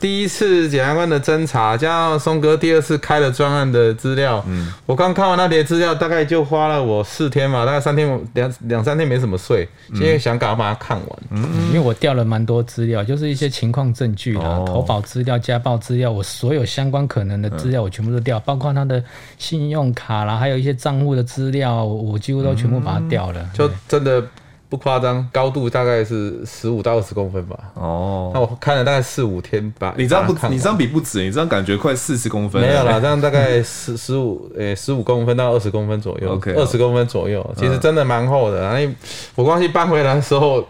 [0.00, 19.04] 第一次检察官的侦查，加上松哥第二次开了专案的资料，嗯，我刚看完那叠资料，大概就花了我四天嘛，大概三天两两三天没怎么睡，因为想赶快把它看完，嗯，因为我调了蛮多资料，就是一些情况证据啦，哦、投保资料、家暴资料，我所有相关可能的资料我全部都调，包括他的
[19.36, 24.24] 信用卡啦，还有一些账户的资料，我几乎都全部把它调了，就真的。
[24.70, 27.58] 不夸张，高度大概是十五到二十公分吧。
[27.74, 29.92] 哦，那我看了大概四五天吧。
[29.98, 32.62] 你这样不，你这样比不止，你这样感觉快四十公分。
[32.62, 36.34] 没有啦， 这样大概十十五，诶，十五公分到二十公分左右。
[36.34, 38.60] OK，二十公分左右，其实真的蛮厚的。
[38.62, 38.94] 然后
[39.34, 40.64] 我刚去搬回来的时候，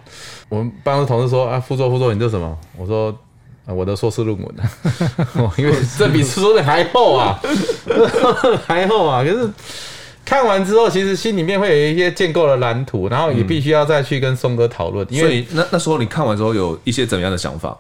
[0.49, 2.59] 我们办公室同事说啊，副座副座，你这什么？
[2.79, 3.15] 我说
[3.67, 4.63] 啊，我的硕士论文呢，
[5.59, 7.39] 因为这比硕士还厚啊，
[8.67, 9.51] 还厚啊，可是。
[10.31, 15.05] 看完之后，其实心里面会有一些建构的蓝图，然后也必须要再去跟松哥讨论。
[15.11, 17.77] 因为所以那那时候你看完之后有一些怎么样的想法？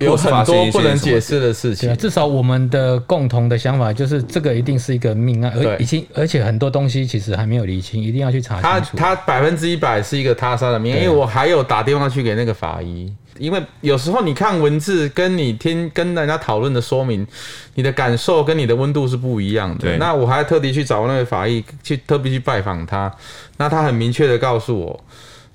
[0.00, 1.96] 有很多不能解释的事情。
[1.96, 8.96] 至少我们的共同的想法就是，这个一定是一个命案，而已经而且很多东西其实还没有理清，一定要去查清楚。
[8.96, 13.12] 他他百分之一百是一个他杀的命案，因为我还有打电话去给那个法医。
[13.38, 17.26] 因为有时候你看文字，跟你听跟人家讨论的说明，
[17.74, 19.86] 你的感受跟你的温度是不一样的。
[19.86, 23.12] 对那我还特地去找那位法医，去特别去拜访他。
[23.56, 25.04] 那他很明确的告诉我，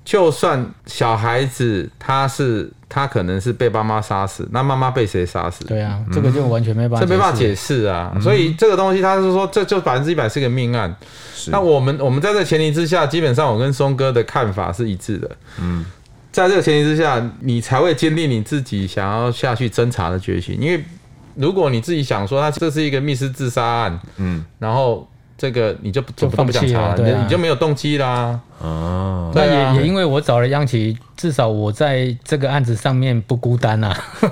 [0.04, 5.66] 就算小孩子他是他可能是被爸妈杀死，那妈妈被谁杀死？
[5.66, 8.12] 对啊，这个就完全没办法，这没办法解释啊。
[8.16, 10.94] 嗯、所以这个东西，他是说这就百分之一百是个命案。
[11.36, 15.30] 是那我们我们在这前提之下，基本上我跟松哥的看法是一致的。
[15.60, 15.86] 嗯。
[16.34, 20.58] 在这个前提之下，你才会坚定你自己想要下去侦查的决心。
[20.60, 20.84] 因为
[21.36, 28.40] 如果你自己想说，他这是一个密室自杀案，嗯，然后这个你就就不想查了，你就没有动机啦。
[28.60, 33.96] 哦，那也也因为我找了央企，至少我在这个案子上面不孤单啊，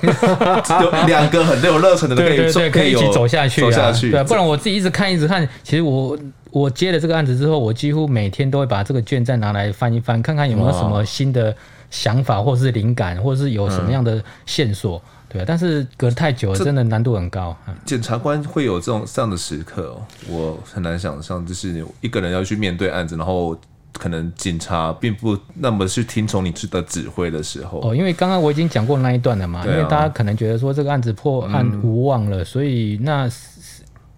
[0.82, 6.18] 有两个很有热忱的人可以可以一起走下去啊，对，不然我自己一直看一直看，其实我
[6.50, 11.56] 我接了这个案子之后，我几乎每天都会把这个卷再拿来翻一翻，看看有没有什么新的。
[11.92, 17.56] 想法，或是灵感，或是有什么样的线索，嗯、对，但是隔得太久了，真的难度很高。
[17.86, 23.56] 检察官会有这种这样的时刻，哦，我很难想象，就是一个人要去面对案子，然后
[23.94, 27.82] 可能警察并不那么去听从你的指挥的时候。
[27.84, 33.30] 哦，因为刚刚我已经讲过那一段了嘛，啊、因为大家可能觉得说这个案子破案无望了，嗯、所以那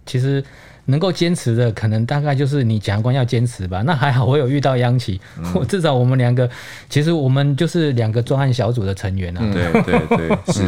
[0.06, 0.42] 其实。
[0.86, 3.82] 能够坚持的，可能大概就是你检察官要坚持吧。
[3.84, 6.50] 那还好，我有遇到央琪，嗯、 至少我们两个，
[6.90, 9.42] 其实我们就是两个专案小组的成员啊。
[9.54, 10.66] 对对对，是。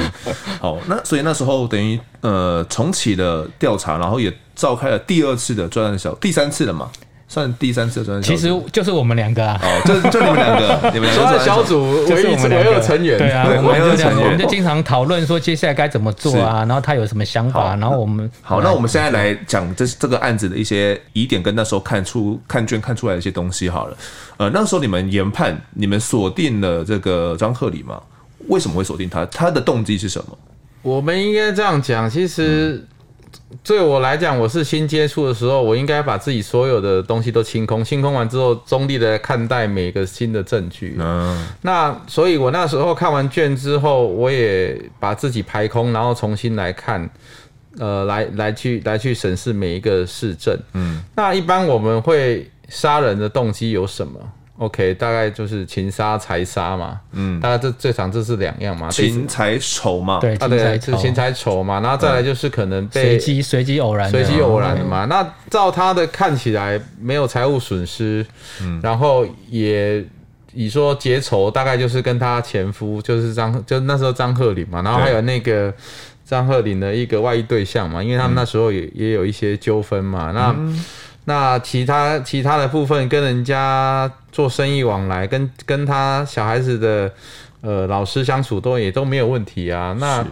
[0.59, 6.89] 好，那所以那时候等于呃重启了调查，然后也召开了第二次的专案小，第三次了嘛。
[7.27, 23.97] 算第三次专案，其实就是我们两个啊，哦，就就你们两个， 你们两个专案小组就是我们两个成员，对啊，我们就我们就经常讨论说接下来该怎么做啊，然后他有什么想法，然后我们好，那我们现在来讲这这个案子的一些疑点，跟那时候看出看卷看出来的一些东西好了。
[24.37, 27.99] 呃，那时候你们研判，你们锁定了这个张鹤龄吗？
[28.49, 29.25] 为什么会锁定他？
[29.25, 30.37] 他的动机是什么？
[30.83, 32.85] 我们应该这样讲，其实。
[33.63, 40.95] 对我来讲，我是新接触的时候，我应该把自己所有的东西都清空，清空完之后，中立的看待每个新的证据。
[40.99, 47.09] 嗯，那所以，我那时候看完卷之后，我也把自己排空，然后重新来看，
[47.79, 50.57] 呃，来来去来去审视每一个事证。
[50.73, 54.19] 嗯，那一般我们会杀人的动机有什么
[54.57, 68.25] ？OK，大概就是情杀、财杀嘛，嗯，大概这最常这是两样嘛，情财仇嘛，对，啊对，是情财仇嘛，然后再来就是可能被随机随机偶然随机偶然的嘛，那照他的看起来没有财务损失，
[68.61, 70.01] 嗯，然后也
[70.53, 75.73] 以说结仇，大概就是跟他前夫就是张，就那时候张鹤龄嘛，然后还有那个
[76.23, 80.55] 张鹤龄的一个外遇对象嘛，因为他们那时候也也有一些纠纷嘛，那。
[81.25, 87.11] 那其他其他的部分跟人家做生意往来，跟跟他小孩子的
[87.61, 89.95] 呃老师相处都也都没有问题啊。
[89.99, 90.25] 那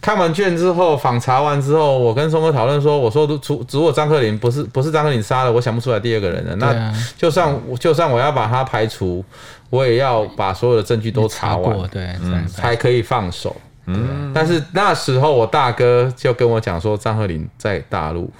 [0.00, 6.56] 看完卷之后，访查完之后，我跟松哥讨论说，我说如如果张鹤林不是不是张鹤林杀的，我想不出来第二个人了。
[6.56, 9.22] 那就算就算我要把他排除，
[9.68, 13.54] 我也要把所有的证据都查完，过对，嗯，才可以放手。
[13.86, 18.30] 嗯，但是那时候我大哥就跟我讲说，张鹤林在大陆，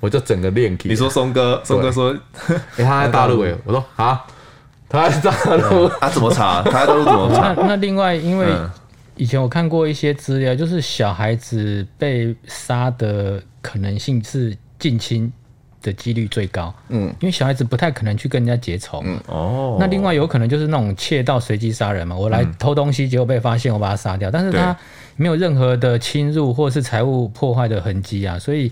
[0.00, 0.88] 我就整个练气。
[0.88, 2.16] 你说松哥，松哥说，
[2.76, 4.24] 哎，他在 大陆哎，我说啊，
[4.88, 6.62] 他在大陆，他 怎么查？
[6.62, 7.52] 他在大陆怎么查？
[7.58, 8.46] 那那另外因为。
[9.18, 15.32] 以前我看过一些资料，就是小孩子被杀的可能性是近亲
[15.80, 16.70] 的几率最高。
[16.90, 19.02] 嗯，因为小孩子不太可能去跟人家结仇。
[19.06, 19.78] 嗯哦。
[19.80, 24.76] 那另外有可能就是那种窃盗随机杀人嘛，我来偷东西，结果被发现，我把他杀掉，但是他
[25.16, 28.70] 没有任何的侵入或是财物破坏的痕迹啊，所以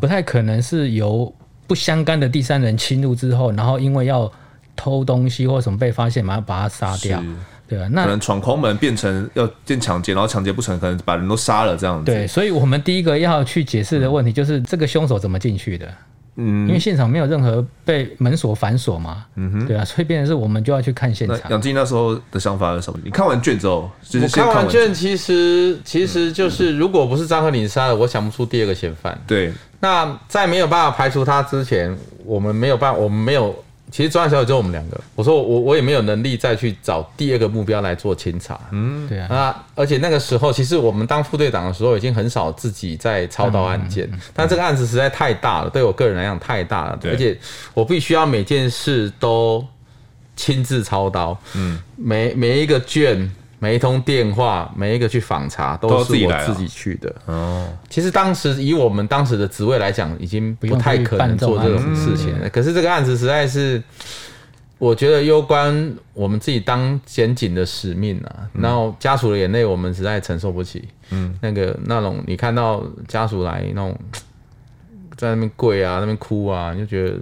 [0.00, 1.32] 不太可能是由
[1.66, 4.30] 不相干的第三人侵入之后，然后因为要
[4.74, 7.22] 偷东西或什么被发现，马上把他杀掉。
[7.68, 12.10] 对啊，那可能闯空门变成要变抢劫，然后抢劫不成，可能把人都杀了这样子。
[12.10, 15.88] 对，所以我们第一个要去解释的问题就是这个凶手怎么进去的？
[16.36, 19.24] 嗯，因为现场没有任何被门锁反锁嘛。
[19.36, 21.38] 嗯哼，对啊，所以变成是我们就要去看现场。
[21.50, 22.98] 杨静那时候的想法是什么？
[23.04, 29.18] 你看完卷之后，就是、看我看完卷，其实其实就是如果不是张和林杀的，我想不出第二个嫌犯。
[29.26, 33.54] 对，那在没有办法排除他之前，我们没有办法，我们没有。
[33.92, 38.58] 其实专案小组就我们两个，我说我我也没有能力再去找第二个目标来做清查。
[38.70, 39.26] 嗯，对啊。
[39.30, 44.06] 那而且那个时候，其实我们当副队长的时候，已经很少自己在操刀案件。
[44.06, 46.98] 嗯嗯嗯、但这个案子实在太大了，对我个人来讲太大了。
[46.98, 47.10] 对。
[47.10, 47.38] 而且
[47.74, 49.62] 我必须要每件事都
[50.34, 51.38] 亲自操刀。
[51.54, 51.78] 嗯。
[51.94, 53.30] 每每一个卷。
[53.62, 57.14] 每一通电话，每一个去访查，都是我自己去的。
[57.26, 62.50] 哦，其实当时以我们当时的职位来讲，已经不太可能做这种事情了。
[62.50, 63.80] 可是这个案子实在是，
[64.78, 68.50] 我觉得攸关我们自己当检警的使命啊。
[68.52, 70.88] 然后家属的眼泪，我们实在承受不起。
[71.10, 73.96] 嗯，那个那种你看到家属来那种
[75.16, 77.16] 在那边跪啊，那边哭啊，你就觉得。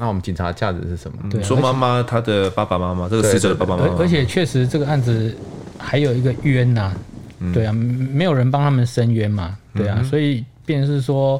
[0.00, 1.18] 那我们警察的价值是什么？
[1.30, 3.94] 对，说妈妈，她的爸爸妈妈，这个死者的爸爸妈妈。
[3.98, 5.36] 而且确实这个案子
[5.78, 6.90] 还有一个冤呐，
[7.52, 11.38] 对啊，没有人帮他们伸冤嘛，对啊，所以便是说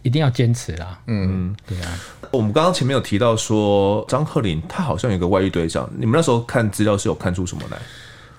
[0.00, 0.98] 一定要坚持啦。
[1.08, 2.00] 嗯，对啊。
[2.30, 7.76] 我们刚刚前面有提到说张鹤林他好像有个外遇对象，你们那时候看资料是有看出什么来？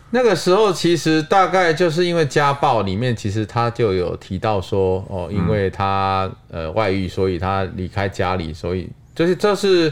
[0.09, 8.89] 那个时候其实大概就是因为家暴里面，其实他就有提到说哦，因为他呃外遇，所以他离开家里，所以。
[9.15, 9.91] 就是这是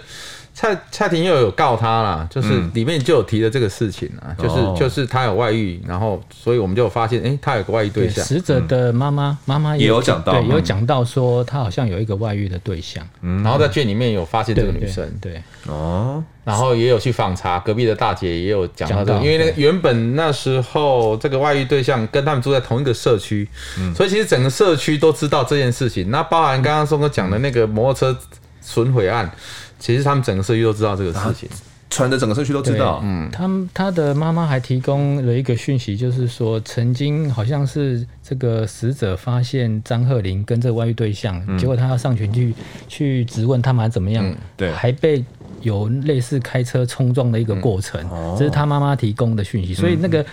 [0.53, 8.23] 蔡蔡婷又有告他啦，就是里面就有提的这个事情啊，嗯、就是就是他有外遇，然后所以我们就发现，哎、欸，他有个外遇对象。
[8.23, 23.49] 死者的妈妈妈妈也有讲到，对，有讲到说他好像有一个外遇的对象，嗯，然后在卷里面有发现这个女生，对，哦，然后也有去访查隔壁的大姐也有讲到这个，因为那个原本那时候这个外遇对象跟他们住在同一个社区，
[23.79, 26.11] 嗯，所以其实整个社区都知道这件事情。
[26.11, 28.19] 那包含刚刚松哥讲的那个摩托车。
[28.63, 29.29] 损毁案，
[29.77, 31.49] 其实他们整个社区都知道这个事情，
[31.89, 33.01] 传的整个社区都知道。
[33.03, 42.55] 嗯，他他的妈妈还提供了一个讯息，就是说曾经好像是这个死者发现张鹤林跟这个外遇对象，嗯、结果他要上前去
[42.87, 45.23] 去质问他们还怎么样，嗯、对，还被
[45.61, 49.73] 有类似开车冲撞的一个过程，嗯、这是他妈妈提供的讯息。
[49.73, 50.25] 所以那个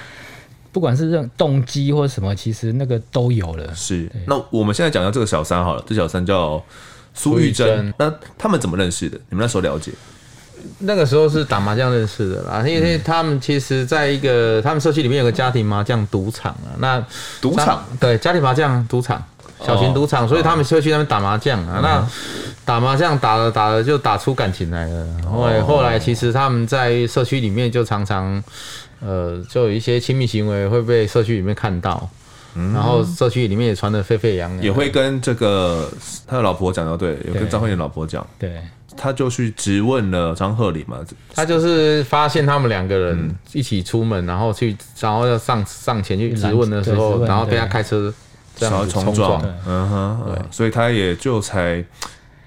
[0.72, 3.74] 不管是这种动机或者什么，其实那个都有了。
[3.74, 6.62] 是，那我们现在讲到这个小三好了，这小三叫。
[7.14, 9.18] 苏玉珍，那他们怎么认识的？
[9.28, 9.92] 你们那时候了解？
[10.80, 16.76] 那个时候是打麻将认识的啦，因为他们其实在一个他们社区里面有个家庭麻将赌场啊。
[16.78, 17.02] 那
[17.40, 19.24] 赌场对家庭麻将赌场，
[19.64, 21.80] 小型赌场，所以他们社区那边打麻将啊。
[21.82, 22.06] 那
[22.64, 25.06] 打麻将打了打了就打出感情来了。
[25.30, 28.42] 后来后来其实他们在社区里面就常常
[29.00, 32.06] 呃，就有一些亲密行为会被社区里面看到。
[32.54, 35.90] 然后社区里面也传的沸沸扬扬，也会跟这个
[36.26, 38.60] 他的老婆讲的，对，有跟张鹤龄老婆讲，对，
[38.96, 40.98] 他就去质问了张鹤礼嘛，
[41.34, 48.12] 他就是发现他们两个人一起出门，然后去，然后要上上前去质问的时候，然后被他开车
[48.56, 51.84] 这样冲撞，嗯哼，对，所以他也就才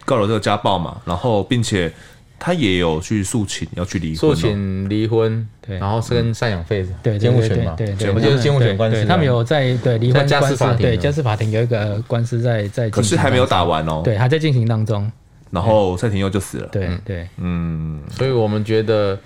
[0.05, 1.91] 告了这个家暴嘛，然后并且。
[2.39, 15.09] 他也有去诉请要去离婚，诉请离婚，对，然后是跟赡养费，对，监护权嘛，对，对，我就是监护权官司，他们有在对离婚家事法庭，对，家事法庭有一个官司在在，可是还没有打完哦，对，还在进行当中，
[15.51, 19.17] 然后蔡廷佑就死了，对对，嗯，所以我们觉得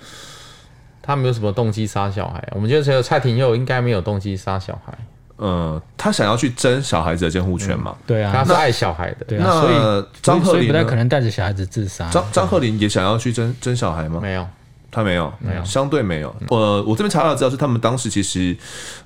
[1.02, 4.96] 他没有什么动机杀小孩，我们觉得只有蔡廷佑应该没有动机杀小孩。
[5.38, 7.96] 嗯，他想要去争小孩子的监护权嘛？
[8.06, 9.24] 对啊，他是爱小孩的。
[9.26, 12.08] 对啊，所以张鹤龄不太可能带着小孩子自杀。
[12.10, 14.18] 张张鹤龄也想要去争争小孩吗？
[14.20, 14.46] 没有，
[14.90, 16.34] 他没有，没有，相对没有。
[16.48, 18.56] 呃，我这边查到的资料是，他们当时其实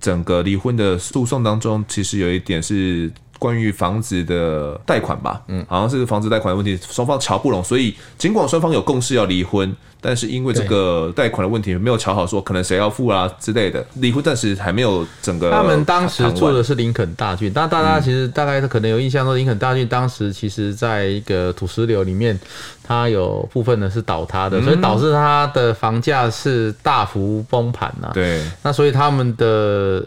[0.01, 9.75] 整个离婚的诉讼当中，其实有一点是关于房子的贷款吧，嗯，好像是房子贷款的问题，双方乔不拢，所以尽管双方有共识要离婚。
[10.03, 15.49] 但是因为这个贷款的问题没有瞧好，说可能谁要付啊之类的，离婚暂时还没有整个。
[15.51, 22.39] 他们当时住的是林肯大郡，但大家其实大概可能有印象说，林肯大郡当时其实在一个土石流里面，
[22.83, 28.11] 它有部分呢是倒塌的，所以导致它的房价是大幅崩盘呐。
[28.13, 29.47] 对，那所以他们的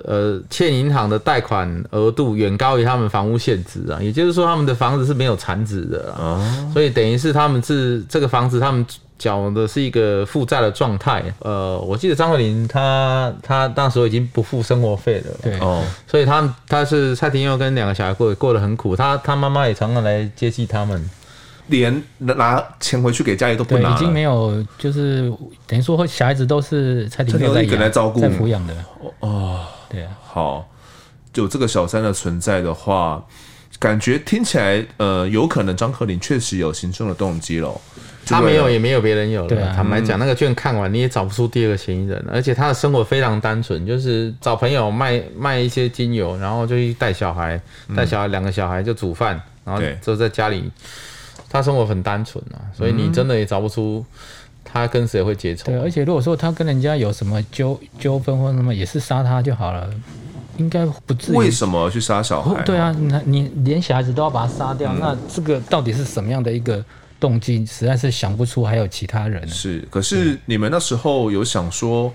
[0.03, 8.85] 呃欠银行的贷款额度远高于他们房屋现值啊，也就是说他们的房子是没有产值的啊，所以等于是他们是这个房子他们。
[9.17, 15.57] 讲的是一个负债的状态，呃，我记得张鹤龄他他那时候已经不付生活费了，对。
[15.59, 21.09] 哦，所以他他是蔡廷佑跟两个小孩过过得很苦，他他妈妈也常常来接济他们，
[21.67, 25.31] 连拿钱回去给家里都不拿，已经没有，就是
[25.65, 28.75] 等于说小孩子都是蔡廷佑在来照顾、在抚养的。
[29.21, 30.67] 哦，对啊，好，
[31.31, 33.23] 就这个小三的存在的话，
[33.79, 37.79] 感觉听起来呃，有可能张克林确实有行凶的动机喽。
[38.25, 39.73] 他没有，也没有别人有了。
[39.75, 47.59] 坦白讲，那个卷看完你也找不出第二个嫌疑人，而且他的生活非常单纯，就是找朋友卖卖一些精油，然后就去带小孩，
[47.95, 50.69] 带小孩两个小孩就煮饭，然后就在家里，
[51.49, 54.03] 他生活很单纯啊，所以你真的也找不出
[54.63, 55.65] 他跟谁会结仇。
[55.65, 59.89] 对，而且如果说他跟人家有什么纠纠纷或什么，也是杀他就好了，
[60.57, 61.35] 应该不至于。
[61.35, 62.61] 为什么去杀小孩？
[62.63, 66.83] 对啊，你你连小孩子都要把他杀掉，那这个到底是什么样的一个？
[67.25, 69.47] 动机实在是想不出还有其他人。
[69.47, 72.13] 是，可是你们那时候有想说，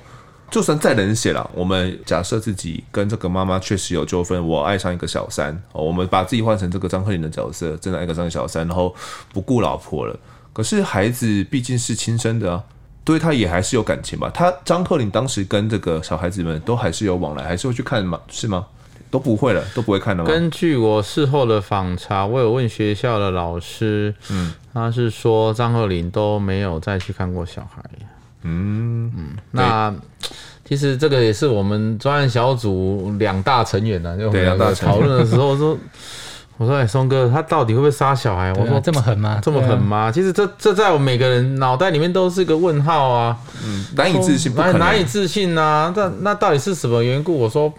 [0.49, 8.95] 就算再冷血了，我们假设自己跟这个妈妈确实有纠纷，我爱上一个小三，我们把自己换成这个张克林的角色，真的爱个这个小三，然后
[9.33, 10.17] 不顾老婆了。
[10.53, 12.63] 可是孩子毕竟是亲生的啊，
[13.03, 14.31] 对他也还是有感情吧？
[14.33, 18.21] 他张克林当时跟这个小孩子们都还是有往来，还是会去看吗？
[18.29, 18.65] 是吗？
[19.11, 20.31] 都不会了，都不会看了吗？
[20.31, 27.83] 根据我事后的访查，我有问学校的老师，嗯，他是说张鹤龄都没有再去看过小孩。
[28.43, 29.93] 嗯嗯，那
[30.65, 35.77] 其实这个也是我们专案小组两大成员呢，就两大讨论的时候 说，
[36.57, 38.53] 我说哎，松哥他到底会不会杀小孩？
[38.53, 39.41] 我说这么狠吗？
[39.43, 40.11] 这么狠吗？
[40.15, 45.93] 其实这这在我们每个人脑袋里面都是个问号啊，嗯，难以置信，难难以置信啊！
[45.97, 47.37] 那那到底是什么缘故？
[47.37, 47.75] 我说。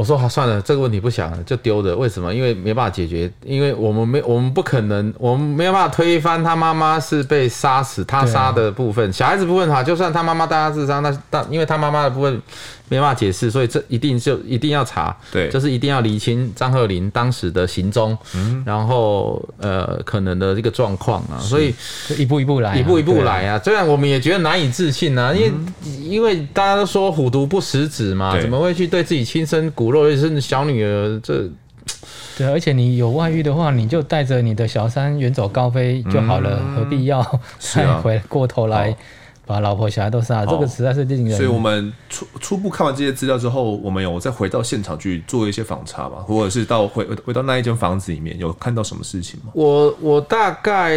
[0.00, 1.94] 我说好算了，这个问题不想了，就丢着。
[1.94, 2.34] 为什么？
[2.34, 12.40] 因为没办法解决，因为我们没，我们不可能，我们没有办法推翻他妈妈是被杀死，他杀的部分，小孩子部分哈，就算他妈妈大家自杀，那但因为他妈妈的部分。
[12.92, 21.72] 没办法解释，所以这一定就一定要查，对，就是一定要厘清张鹤林当时的行踪，嗯，然后呃可能的这个状况啊，所以
[22.18, 23.60] 一步一步来，一步一步来啊。
[23.62, 25.52] 虽然我们也觉得难以置信啊，因为
[26.00, 31.48] 因为大家都说虎毒不食子嘛，怎么会去对自己亲生骨肉，尤其是小女儿这？
[32.38, 37.20] 对，而且你有外遇的话，你就带着你的小三远走高飞就好了，何必要
[37.58, 38.96] 再 回过头来？
[39.50, 41.36] 把老婆小孩都杀了，这个实在是令人。
[41.36, 49.50] 所以我们初初步看完这些资料之后，我们有再回到现场去做一些访查吧，或者是到回回到那一间房子里面，有看到什么事情吗？
[49.52, 50.96] 我我大概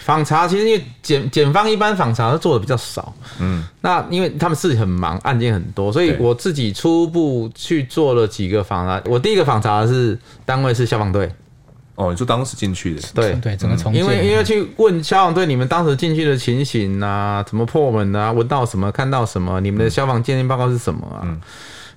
[0.00, 9.02] 访查，其实因为检检方一般访查都做的比较少，嗯，那因为他们自己很忙，案件很多，所以我自己初步去做了几个访查。
[9.10, 11.32] 我第一个访查的是单位是消防队。
[11.96, 13.32] 哦，你说当时进去的，对。
[13.42, 21.22] 对，整个重建，因为因为去问消防队，你们当时进去的情形啊，怎么破门啊，闻到什么，看到什么，你们的消防鉴定报告是什么啊？
[21.24, 21.40] 嗯、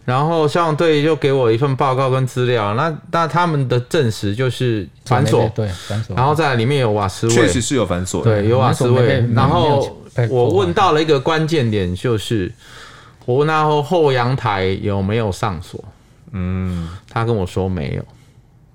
[0.05, 9.23] 然后消防队就给我一份报告跟资料，那那他们的证实就是反锁，对反锁，然后在里面有瓦斯味，确实是有反锁，对，有瓦斯味。
[9.35, 12.49] 然后我问到了一个关键点，就是
[13.25, 15.83] 我问他后后阳台有没有上锁，
[16.31, 18.05] 嗯，他跟我说没有。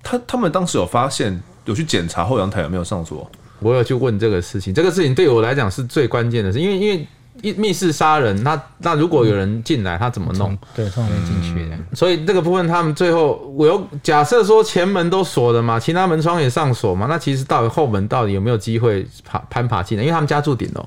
[0.04, 3.28] 他他们当时有发现，有去检查后阳台有没有上锁。
[3.60, 10.58] 我有去问这个事情，这个事情对我来讲是最关键的事，因为因为密室杀人，那那如果有人进来，他怎么弄？
[10.74, 11.76] 对，从里面进去的。
[11.94, 20.04] 所以这个部分，他们最后我有假设说前门都锁了嘛，其他门窗也上锁嘛，那其实到底后门到底有没有机会爬攀爬进来？
[20.04, 20.86] 因为他们家住顶楼，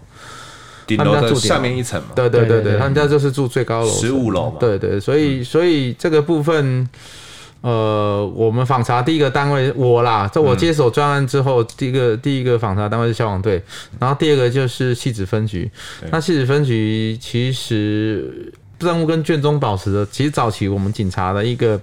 [0.85, 2.09] 顶楼的下面一层嘛。
[2.13, 4.57] 对对对对，他们家就是住最高楼，十五楼嘛。
[4.59, 6.87] 对对，所以所以这个部分。
[7.61, 13.61] 呃，我们访查第一个单位我啦，在我接手专案之后，第一个第一个访查单位是消防队，
[13.99, 15.69] 然后第二个就是戏子分局。
[16.11, 21.79] 那戏子分局其实任务跟卷宗保持着，其实早期我们警察的一个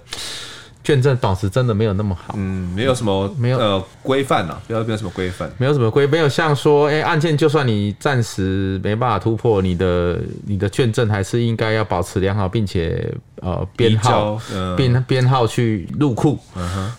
[0.85, 3.57] 卷证保持真的没有那么好，嗯，没有什么没有。
[3.57, 13.11] 呃规范啊，不要没有什么规范，没有什么规，没有像说，哎、欸，案件就算你暂时没办法突破，你的你的卷证还是应该要保持良好，并且
[13.41, 14.39] 呃编号
[14.77, 16.37] 编编、呃、号去入库，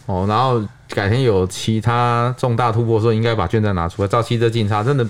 [0.06, 4.08] 哦，然后改天有其他重大突破的时候，应该把卷证拿出来。
[4.08, 5.06] 照七这警察真的。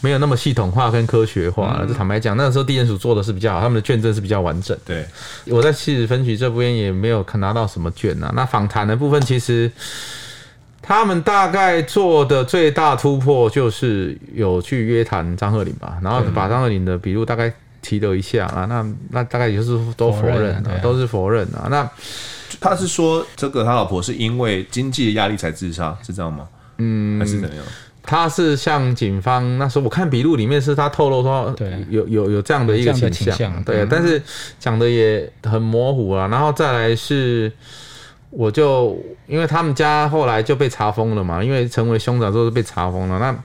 [0.00, 1.86] 没有那么系统化跟科学化了。
[1.86, 4.76] 就、嗯、坦白讲，那个时候地检署做的是比较好，他们的卷证是比较完整。
[4.84, 5.06] 对，
[5.46, 8.32] 我在七子分局这边也没有看拿到什么卷啊。
[8.34, 9.70] 那访谈的部分，其实
[10.80, 18.64] 他们大概做的最大突破就是有去约谈张鹤龄吧，然后把张鹤龄的笔录大概提了一下啊。
[18.66, 21.68] 那那大概也就是都否认、啊，都是否认啊。
[21.70, 21.88] 那
[22.58, 26.48] 他是说这个他老婆是因为经济的压力才自杀，是这样吗？
[26.78, 27.64] 嗯，还是怎么样？
[28.10, 31.54] 他是向警方那时候我看笔录里面是他透露说，
[31.88, 34.20] 有有有这样的一个倾向，向，对，但是
[34.58, 36.26] 讲的也很模糊啊。
[36.26, 37.52] 然后再来是，
[38.30, 38.98] 我就
[39.28, 43.36] 因为他们家后来就被查封了嘛，因为成为兄长之后就被查封了，那。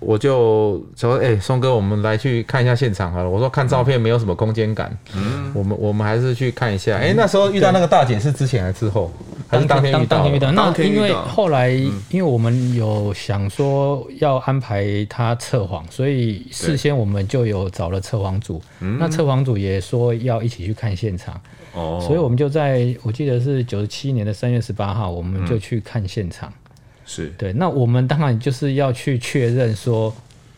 [0.00, 3.30] 我就说，哎、欸，松哥，我们来去看一下现场好了。
[3.30, 6.96] 我说看照片没有什么空间感，嗯，我们我们还是去看一下。
[6.96, 9.10] 哎、欸，那时候遇到那个大姐是之前还是之后？
[9.54, 10.16] 还是当天遇到？
[10.16, 10.52] 当天遇到。
[10.52, 18.60] 那因为后来，因为我们有想说要安排他测谎，所以事先我们就有找了测谎组。
[18.98, 21.40] 那测谎组也说要一起去看现场。
[21.72, 22.00] 哦。
[22.06, 26.52] 所以我们就在我记得是九十七年的三月十八号，我们就去看现场。
[27.06, 30.10] 是对，那我们当然就是要去确认说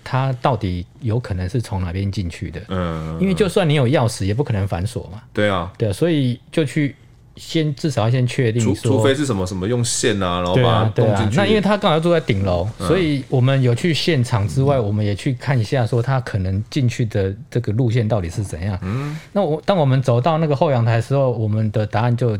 [0.05, 5.20] 他到底有可能是从哪边进去的，嗯，因为就算你有钥匙，也不可能反锁嘛。
[5.32, 6.94] 对啊，对啊，所以就去
[7.37, 11.37] 先至少要先确定说，除非是什么什么用线啊，然后把它动进去。
[11.37, 18.78] 那因为他刚好住在顶楼，所以我们有去现场之外，我们也去看一下说他可能进去的这个路线到底是怎样。
[18.82, 22.37] 嗯，那我当我们走到那个后阳台的时候，我们的答案就。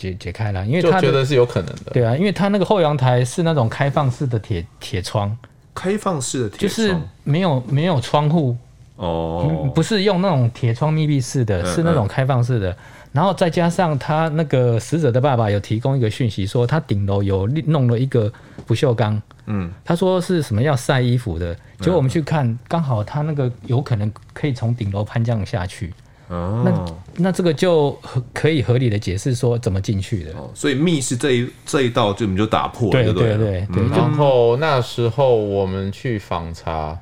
[0.00, 1.90] 解解开了，因为他觉得是有可能的。
[1.92, 5.36] 对啊，因为他那个后阳台是那种开放式的铁铁窗，
[5.74, 8.56] 开放式的铁窗就是没有没有窗户
[8.94, 12.76] 哦，不是用那种铁窗密闭式的，是那种开放式的。
[13.12, 18.32] 然后再加上他那个死者的爸爸有提供一个讯息，说他顶楼有弄了一个
[18.66, 25.92] 不锈钢，嗯，他说是什么要晒衣服的，结果我们去看，刚好他那个有可能可以从顶楼攀降下去。
[26.28, 27.98] 哦，那那这个就
[28.34, 30.32] 可以合理的解释说怎么进去的。
[30.34, 33.66] 哦，所以密室这一这一道就我们就打破了，对对对对。
[33.70, 36.98] 嗯、然后那时候我们去访查，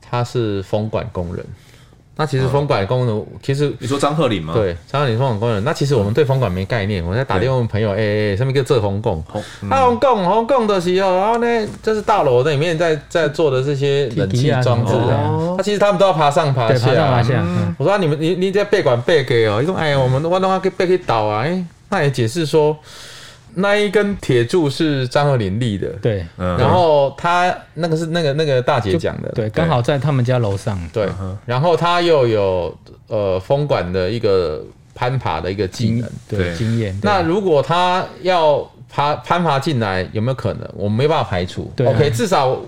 [0.00, 1.44] 他是风管工人。
[2.18, 4.54] 那其实风管工人，哦、其实你说张鹤龄吗？
[4.54, 5.62] 对，张鹤龄风管工人。
[5.64, 9.22] 那其实我们对风管没概念，我在打电话问朋友，哎哎对，上面叫做风供，
[9.68, 15.06] 风供风供的时候，然后呢，这是大楼里面在在做的这些冷气装置啊。
[15.08, 17.34] 那、哦、其实他们都要爬上爬下，爬上爬下。
[17.44, 22.74] 嗯、我说、啊、你们你你在背管背给哦，你说哎呀，我们我弄啊给背给倒啊，哎，那也解释说。
[23.58, 31.08] 那一根铁柱是张鹤林立的，对，然后他那个是那个那个大姐讲的，对，刚好在他们家楼上，对，
[31.46, 32.76] 然后他又有
[33.08, 34.62] 呃风管的一个
[34.94, 36.94] 攀爬的一个技能，对，经验。
[37.02, 40.70] 那如果他要爬攀爬进来，有没有可能？
[40.74, 41.72] 我们没办法排除。
[41.78, 42.60] OK，至少。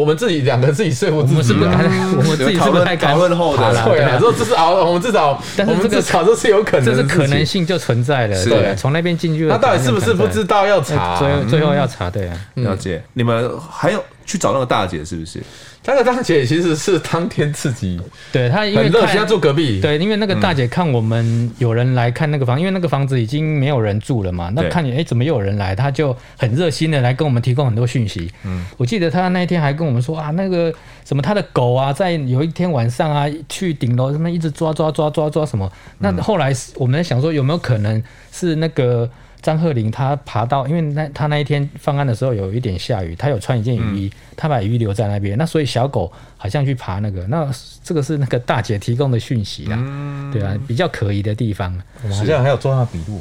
[0.00, 3.84] 我们自己两个自己说服自己， 我们自己是不是太敢问后的了？
[3.84, 8.44] 对啊，说这是熬，我们至少，但是这个炒这是有可能，这是可能性就存在了。
[8.44, 11.18] 对，从那边进去，他到底是不是不知道要查？
[11.18, 13.02] 最后最后要查，对啊，了解。
[13.12, 15.42] 你们还有去找那个大姐是不是？
[15.86, 18.00] 那个大姐其实是当天自己，
[18.32, 28.32] 对她因为家住隔壁，对，因为那个大姐看我们有人来看那个房，因为那个房子已经没有人住了嘛，那看你哎怎么又有人来，她就很热心的来跟我们提供很多讯息。
[28.44, 30.72] 嗯，我记得她那一天还跟我们说啊，那个
[31.04, 39.10] 什么她的狗啊，在有一天晚上啊去顶楼什么一直抓抓抓抓抓什么，那后来我们在想说有没有可能是那个。
[39.44, 47.46] 张鹤龄他爬到，因为那他那一天放案的时候有一点下雨，他有穿一件雨衣，嗯、他把雨衣留在那边，那所以小狗好像去爬那个，那
[47.82, 53.20] 这个是那个大姐提供的讯息啦，嗯、对啊，比较可疑的地方，我们好像还有抓他笔录，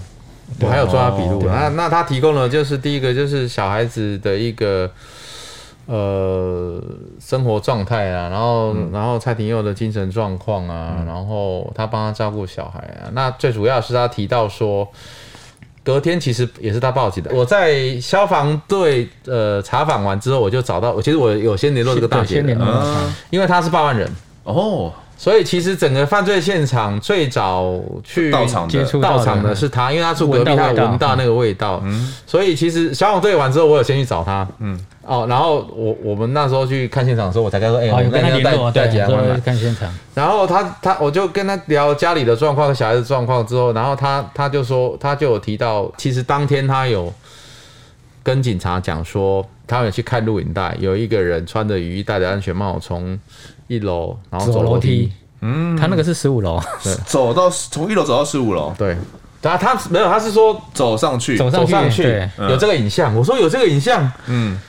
[0.62, 4.90] 我，还有抓他笔录，那那他提供的就是第一个就是小孩子的一个
[5.88, 6.82] 呃
[7.20, 14.88] 生活状态啊，然后、嗯、然后蔡廷佑的精神状况啊，嗯、然后他帮他照顾小孩啊，那最主要是他提到说。
[15.84, 17.32] 隔天其实也是他报警的。
[17.34, 24.10] 我在消防队呃查访完之后，我就找到我，其实我有先联络这个大姐的，嗯、因为他是报案人。
[24.44, 24.92] 哦，
[25.24, 31.80] 所以其实整个犯罪现场最早去到场接触到场的是他，因为他住隔壁，他闻到那个味道。
[31.86, 34.46] 嗯，所以其实消防队完之后，我有先去找他。
[34.60, 39.90] 嗯，哦，然后我我们那时候去看现场的时候，我才跟他说，哎，我们那天要带带几个看现场。
[40.14, 47.14] 然后他他我就跟他聊家里的状况、小孩子状况之后，然后他他就说，他就有提到，其实当天他有
[48.22, 53.18] 跟警察讲说，他有去看录影带，有一个人穿着雨衣、戴着安全帽从。
[53.68, 55.11] 一楼，然后走楼梯，
[55.41, 58.97] 嗯，他那个是十五楼，对，走到从一楼走到十五楼，对，
[59.41, 64.59] 他他没有，他是说走上去，走上去，有这个影像，我说有这个影像，嗯。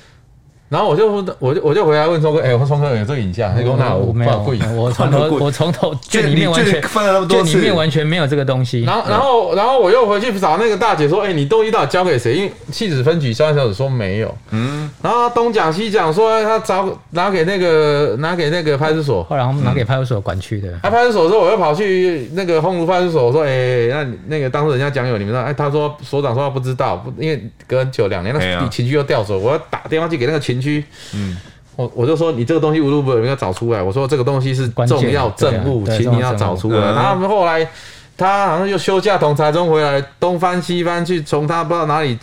[0.69, 3.55] 然后我就我就我就回来问聪哥，哎，我说聪哥有这个影像？
[3.55, 4.39] 他说那我没有，
[4.75, 8.83] 我从头我从头卷里面完全翻了那么多里面完全没有这个东西。
[8.83, 12.35] 然后然后然后我又回去找那个大姐说，哎，你东西到底交给谁？
[12.35, 14.35] 因为戏子分局消防小组说没有。
[14.51, 14.91] 嗯。
[15.03, 20.73] 然后东讲西讲说他找拿给那个拿给那个派出所，后来我们拿给派出所管区的。
[20.83, 30.85] 啊，派出所说我又跑去那个烘炉派出所说，哎，那那个当时人家讲有你们说，哎，他说所长说他不知道，不因为隔很久两年，那情绪又调走，我要打电话去给那个情区，
[31.15, 31.37] 嗯。
[31.77, 33.83] 我我就说你这个东西无路不有没有找出来？
[33.83, 36.79] 我说这个东西是重要证物，请你要找出来。
[36.79, 37.69] 然后我们后来
[38.17, 42.17] 他好像又休假从台中回来，东翻西翻去从他不知道哪里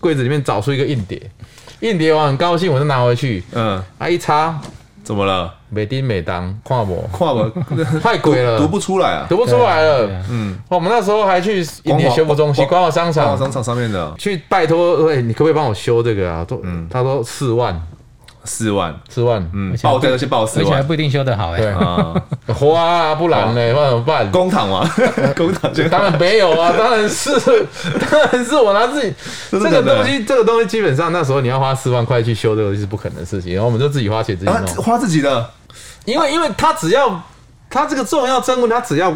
[0.00, 1.20] 柜子里面找出一个硬碟，
[1.80, 3.44] 硬碟我很高兴，我就拿回去。
[3.52, 4.58] 嗯，啊一查
[5.08, 5.50] 怎么了？
[5.70, 7.50] 每丁每当，跨模跨模
[8.02, 10.06] 太贵了，读不出来啊，读不出来了。
[10.28, 14.14] 嗯，我们那时候还去一年修复中心、光华商场、光华商场上面的。
[14.18, 16.44] 去拜托，喂，你可不可以帮我修这个啊？
[16.44, 17.74] 都，他说四万。
[18.48, 21.58] 四万，四万，嗯，报这个是报四万，而且还不一定修得好哎。
[21.58, 21.68] 对。
[21.68, 22.14] 啊，
[22.48, 23.72] 花不然呢？
[23.74, 24.28] 那怎么办？
[24.32, 24.90] 工厂吗？
[25.36, 27.30] 公帑就当然没有啊，当然是，
[28.10, 29.14] 当然是我拿自己
[29.50, 35.50] 这个东西，这个东西基本上那时候你要花四万块去修这个东西是不可能的事情，然后我们就自己花钱自己弄，花自己的，
[36.06, 37.22] 因为因为他只要
[37.68, 39.12] 他这个重要证物，他只要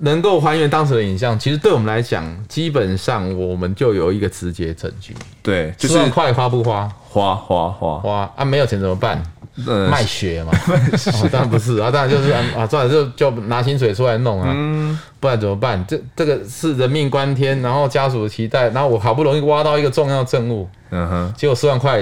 [0.00, 5.14] 能够还原当时的影像，其实对我们来讲，基本上我们就有一个直接证据。
[5.42, 6.90] 对，就是快花不花。
[7.12, 8.44] 花花花花啊！
[8.44, 9.20] 没有钱怎么办？
[9.66, 10.52] 嗯、卖血嘛？
[10.62, 15.84] 哦、当然不是啊，当然就是啊，啊，当然就就拿薪水出来弄啊，嗯、不然怎么办？
[15.88, 22.00] 这这个是人命关天，然后家属的期待，然后我好不容易挖到一个重要证物，嗯哼，结果四万块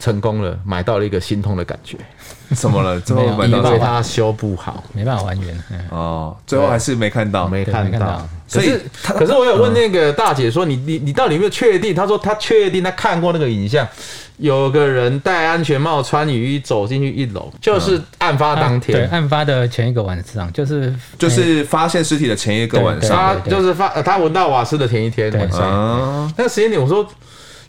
[0.00, 1.96] 成功了，买到了一个心痛的感觉。
[2.56, 2.98] 怎么了？
[2.98, 5.64] 最后因为他修不好，没办法还原。
[5.90, 8.26] 哦，最后还是没看到，没看到。
[8.50, 13.86] 可是，可是我有问那个大姐说：“你你你到底有没有确定？”她说：“她确定，她看过那个影像，
[14.38, 26.32] 有个人戴安全帽、穿雨衣走进去一楼，就是案发当天，对，案发的前一个晚上，就是就是发现尸体的前一个晚上，他就是发他闻到瓦斯的前一天晚上。
[26.36, 27.06] 那个时间点，我说。”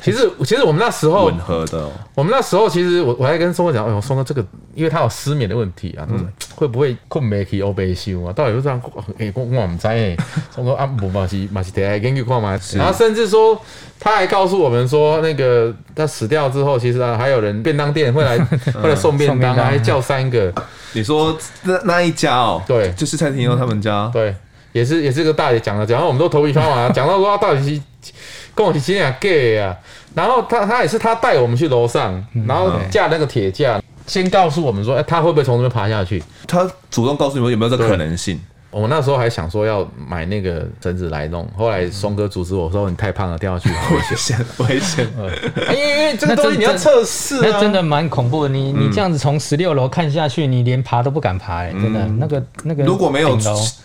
[0.01, 1.87] 其实，其实我们那时候，吻合的。
[2.15, 4.43] 我们那时候，其实我我还跟松哥讲，哎呦，松哥这个，
[4.73, 6.07] 因为他有失眠的问题啊，
[6.55, 8.33] 会不会困没起欧贝修啊？
[8.33, 8.81] 到底是这样？
[9.19, 10.17] 哎，我我唔知哎。
[10.53, 12.59] 松哥啊，不嘛是嘛是得根据看嘛。
[12.73, 13.59] 然后甚至说，
[13.99, 18.37] 他还告诉我们说，那个他死掉之后，其实啊，还有人便当店会来
[18.81, 20.51] 会来送便当，还叫三个。
[20.93, 22.61] 你说那那一家哦？
[22.67, 24.09] 对，就是蔡廷佑他们家。
[24.11, 24.35] 对，
[24.73, 28.11] 也是也是个大姐讲的，讲到我们都头皮发麻，讲到说他到底是。
[28.53, 29.75] 跟我提亲啊，gay 啊，
[30.13, 36.21] 然后他他也是他带我们去楼上，然后架那个铁架，先告诉我们说，哎，他会不会从这边爬下去？
[36.47, 38.39] 他主动告诉你们有没有这可能性？
[38.71, 45.05] 我那时候还想说要买那个绳子来弄，后来松哥阻止我说，你太胖了，掉下去 危险，危险。
[45.75, 48.49] 因为因为这个东西你要测试，那真的蛮恐怖的。
[48.49, 52.85] 你你这样子从十六楼看下去，你连爬都不敢爬，哎，真的那个那个。
[52.85, 53.37] 如果没有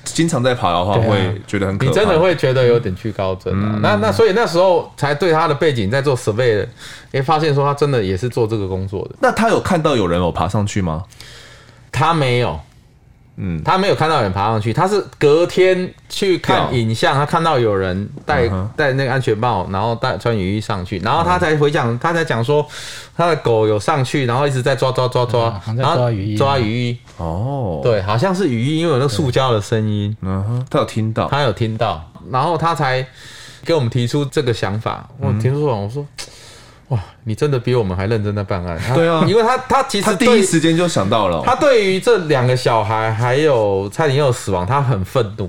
[0.04, 1.90] 经常在爬的话，会觉得很可怕。
[1.90, 3.78] 你真的会觉得有点惧高症啊。
[3.82, 6.64] 那那所以那时候才对他的背景在做 survey，
[7.10, 9.16] 哎，发现说他真的也是做这个工作的。
[9.20, 11.02] 那他有看到有人有爬上去吗？
[11.90, 12.60] 他没有。
[13.38, 22.66] 嗯，他没有看到有人爬上去，他是隔天去看影像，他看到有人戴戴那个安全帽，然后戴穿雨衣上去，然后他才回讲，他才讲说
[23.16, 26.98] 他的狗有上去，然后一直在抓抓抓抓，然后抓雨衣，抓雨衣。
[27.18, 30.16] 哦，对，好像是雨衣，因为有那个塑胶的声音。
[30.22, 33.06] 嗯哼，他有听到，他有听到，然后他才
[33.64, 35.08] 给我们提出这个想法。
[35.18, 36.06] 我听说完，我说。
[36.88, 38.78] 哇，你真的比我们还认真在办案。
[38.94, 45.48] 对啊，因为他他其实他第一时间就想到了，他对于这两个小孩还有蔡廷佑死亡，他很愤怒。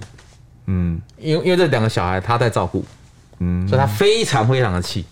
[0.65, 2.83] 嗯，因为因为这两个小孩他在照顾，
[3.39, 5.05] 嗯，所以他非常非常的气，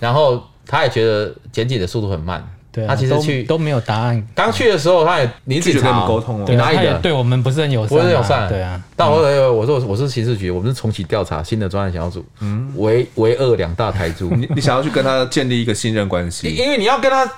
[0.00, 2.42] 然后他也觉得检警的速度很慢。
[2.84, 4.26] 他其实去都没有答案。
[4.34, 6.98] 刚去的时候，他也你自己跟我们沟通哦，你哪里的？
[6.98, 8.48] 对我们不是很友善，不是友善。
[8.48, 9.18] 对啊，但我
[9.52, 14.28] 我说我是刑事局，我们是重启调查新的专案小组，嗯，唯唯二两大台柱。
[14.36, 17.30] 你你想要去跟他建立一个信任关系，因为你要跟他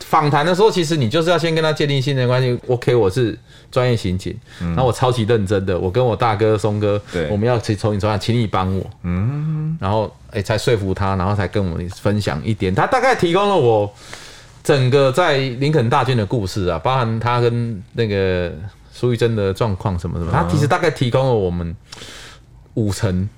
[0.00, 2.58] 访谈的时候，其实你就是要先跟他建立信任关系。
[2.68, 3.36] OK，我是
[3.72, 12.72] 专业刑警，那、嗯、我超级认真的，我跟我大哥松哥，对，我们要去从你手上，请你帮我，嗯，然后哎、欸，才说服他，然后才跟我们分享一点。
[12.72, 13.92] 他大概提供了我
[14.64, 18.50] 整个在林肯大军的故事啊，包含他跟那个
[18.90, 21.76] 苏玉珍的状况什么什么，他其实大概提供了我们
[22.74, 23.28] 五成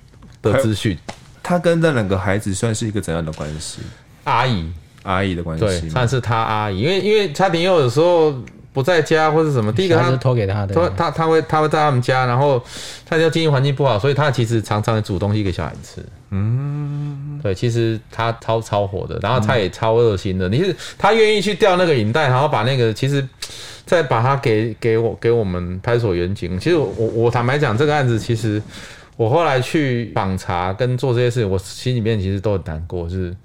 [0.41, 0.97] 的资讯。
[1.43, 3.81] 他跟那两个孩子算是一个怎样的关系？
[4.23, 4.71] 阿姨。
[5.03, 8.35] 阿姨的关系，对，算是他阿姨，因为因为差点佑有时候
[8.77, 12.63] 不在家或者什么，第一个他是托给他的，他他他会他会在他们家，然后
[13.03, 15.99] 他家经济环境不好，所以他其实常常煮东西给小孩吃。
[16.29, 20.47] 嗯，对，其实他超超火的，然后他也超热心的。
[20.47, 23.27] 你是他愿意去调那个影带，然后把那个其实
[23.83, 26.59] 再把它给给我给我们派出所员警。
[26.59, 28.61] 其实我我坦白讲，这个案子其实
[29.15, 33.35] 我后来去访查跟做这些事情，我心里面其实都很难过，就是。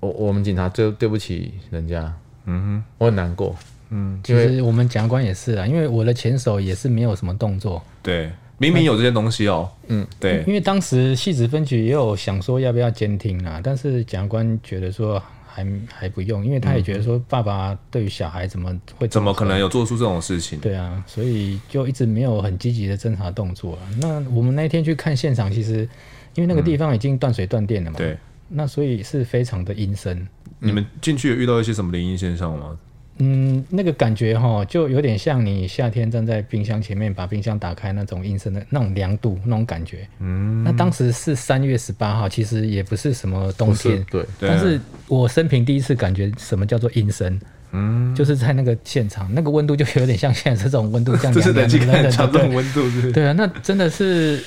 [0.00, 2.12] 我我们警察对对不起人家，
[2.44, 3.56] 嗯哼，我很难过，
[3.90, 20.58] 嗯，其实我们检察官也是啊，因为我的前手也是没有什么动作，对，明明有这些东西哦，嗯，对，因为当时汐止分局也有想说要不要监听啊，但是检察官觉得说还还不用，因为他也觉得说爸爸对于小孩怎么会怎么可能有做出这种事情？
[20.58, 23.82] 对啊，所以就一直没有很积极的侦查动作啊。
[24.00, 25.88] 那我们那天去看现场，其实
[26.34, 28.16] 因为那个地方已经断水断电了嘛，对。
[28.48, 30.26] 那所以是非常的阴森。
[30.58, 32.76] 你们进去有遇到一些什么灵异现象吗？
[33.18, 40.06] 嗯，那个感觉哈，就有点像你夏天站在冰箱前面，把冰箱打开那种阴森的那种凉度，那种感觉。
[40.18, 44.04] 嗯，那当时是三月十八号，其实也不是什么冬天。
[44.10, 44.24] 对。
[44.40, 47.40] 但是我生平第一次感觉什么叫做阴森。
[47.72, 48.14] 嗯。
[48.14, 52.10] 就是在那个现场，那个温度就有点像现在这种温度，这样凉凉的。
[52.10, 53.12] 这种温度是。
[53.12, 54.42] 对啊，那真的是，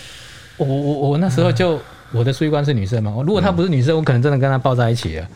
[0.57, 1.77] 我我我那时候就。
[1.77, 1.81] 嗯
[2.13, 3.13] 我的书记官是女生嘛？
[3.27, 5.27] 如果她不是女生，我可能真的跟她抱在一起了。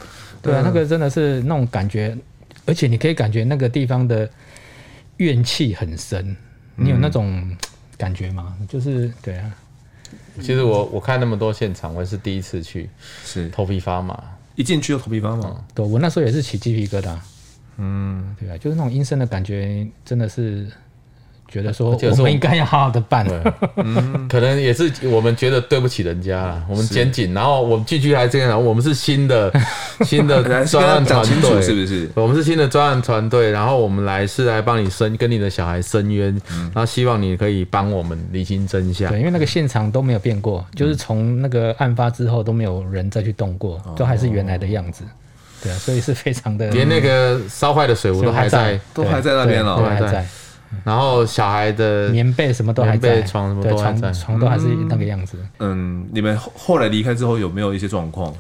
[0.41, 2.17] 对啊，那个真的是那种感觉，
[2.65, 4.29] 而且你可以感觉那个地方的
[5.17, 6.35] 怨气很深。
[6.75, 7.55] 你有那种
[7.97, 8.57] 感觉吗？
[8.67, 9.53] 就是对啊。
[10.39, 12.89] 其实我我看那么多现场，我也是第一次去，
[13.23, 14.21] 是头皮发麻，
[14.55, 15.63] 一进去就头皮发麻。
[15.75, 17.15] 对，我那时候也是起鸡皮疙瘩。
[17.77, 20.67] 嗯，对啊，就是那种阴森的感觉，真的是。
[21.51, 23.27] 觉得说我们应该要好好的办，
[23.75, 26.63] 嗯，可能也是我们觉得对不起人家了。
[26.69, 29.51] 我们检警，然后我们进去还这样，我们是新的
[30.05, 32.09] 新的专案团队，是不是？
[32.15, 39.09] 我们是新的专案团队，然后我们来是来帮你申跟你的小孩申冤，然后希望你可以帮我们厘清真相。
[39.09, 45.03] 对，因为那个现场都没有变过，就是从那个案发之后都没有人再去动过，都还是原来的样子。
[45.61, 50.25] 对啊，所以是非常的，连那个烧坏的水壶都还在，都还在那边了，都还在。
[50.83, 55.37] 然后小孩的棉被什么都还在，棉被床什么都还在，床都还是那个样子。
[55.59, 58.33] 嗯，你们后来离开之后有没有一些状况？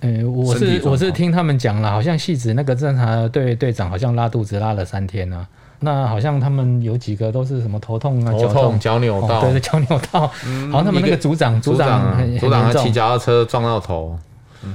[0.00, 5.46] 呃，我是我是听他们讲了，好像戏子那个侦查队队长好像拉肚子拉了三天呢。
[5.80, 10.26] 那好像他们有几个都是什么头痛啊、脚痛、脚扭到，对，脚扭到。
[10.70, 14.18] 好像他们那个组长组长组长还骑脚踏车撞到头，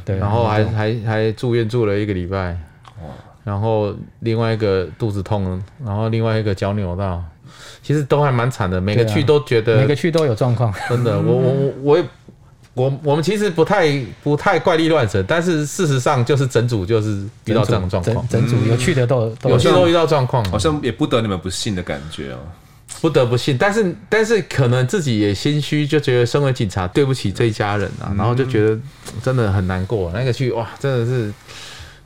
[0.05, 2.55] 对，然后还还还住院住了一个礼拜。
[3.43, 7.23] 然后另外一个肚子痛，然后另外一个脚扭到，
[7.81, 8.79] 其实都还蛮惨的。
[8.79, 10.71] 每个区都觉得，每个区都有状况。
[10.87, 12.03] 真的，我我我我
[12.75, 22.37] 我我们其实不太不太怪力乱神，但是事实上就是整组就是遇到这种状况，整组有趣的都有趣都遇到状况，好像也不得你们不信的感觉哦，
[23.01, 23.57] 不得不信。
[23.57, 28.77] 但是但是可能自己也心虚，就觉得身为警察对不起这一家人啊，然后就觉得
[29.23, 30.11] 真的很难过。
[30.13, 31.33] 那个去哇，真的是。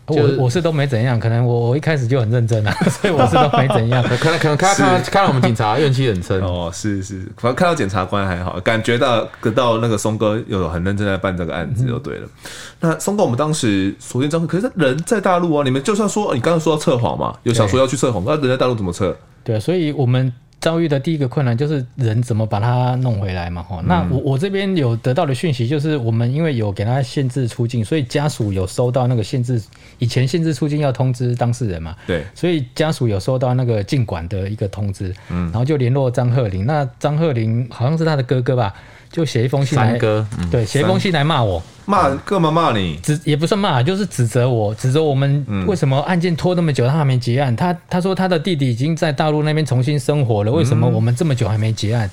[0.07, 4.03] 我我是都没怎样，可能我我一开始就很认真啊， 所以我是都没怎样。
[4.19, 12.25] 可能可能看看看到我们警察怨气很深 哦，是是，反正看到检察官还好，感觉到得到那个松哥有很认真在办这个案子就对了。
[12.25, 12.49] 嗯、
[12.81, 19.15] 那松哥，我们当时锁定张，可是人在大陆啊，你们就算说你刚刚说要测谎嘛，有想说要去测谎，那人在大陆怎么测？
[19.43, 20.31] 对，所以我们。
[20.59, 23.61] 遭遇的第一个困难就是人怎么把他弄回来嘛？
[23.61, 29.61] 哈，那我我这边有得到的讯息就是，我们因为有给他限制出境，所以家属有收到那个限制，
[29.99, 38.73] 以前限制出境要通知当事人嘛，对，所以家属有收到那个进管的一个通知，嗯，然后就联络张鹤龄，那张鹤龄好像是他的哥哥吧。
[39.15, 42.97] 就写一封信来，三哥，对，写一封信来骂我，骂干嘛骂你？
[42.97, 47.55] 指也不算骂，就是指责我，指责我们为什么案件拖那么久，他还没结案。
[47.55, 52.11] 他他说他的弟弟已经在大陆那边重新生活了，为什么我们这么久还没结案？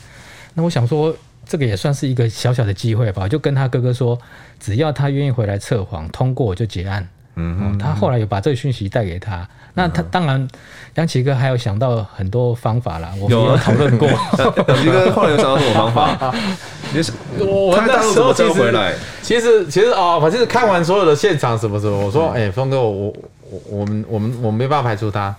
[0.54, 1.12] 那我想说，
[1.44, 4.16] 这个也算是一个小小的机会吧，就跟他哥哥说，
[4.60, 7.08] 只要他愿意回来测谎，通过我就结案。
[7.34, 9.48] 嗯，嗯，他后来有把这个讯息带给他。
[9.74, 10.46] 那他当然，
[10.94, 14.06] 杨奇哥还有想到很多方法啦，我们有讨论过。
[14.68, 16.34] 杨奇哥后来有想到什么方法？
[16.94, 23.12] 也是我们那时候其实其实其实啊，反正看完所有的现场什么什么，我说哎，峰哥，我
[23.50, 25.34] 我我们我们我们没办法排除他。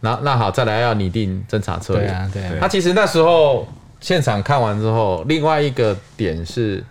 [0.00, 2.02] 那那好，再来要拟定侦查策略。
[2.06, 2.52] 对啊，对啊。
[2.60, 3.66] 他其实那时候
[4.00, 6.84] 现场看完之后，另外一个点是，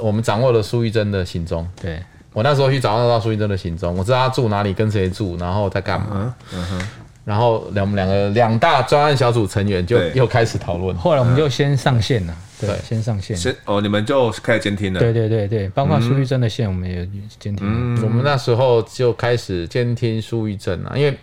[0.00, 1.68] 我们掌握了苏玉珍的行踪。
[1.80, 2.02] 对，
[2.38, 6.06] 我那时候去找到苏玉珍的行踪，我知道他住哪里，跟谁住，然后在干嘛。
[6.12, 6.88] 嗯嗯哼。
[7.24, 10.96] 然后两我们两个两大专案小组成员就又开始讨论。
[10.96, 12.36] 后来我们就先上线了。
[12.60, 13.36] 对，先上线。
[13.36, 15.00] 先哦，你们就开始监听了。
[15.00, 17.04] 对对对对，包括苏玉珍的线，我们也
[17.40, 17.58] 监听。
[17.62, 21.18] 嗯，我们那时候就开始监听苏玉珍了，因为。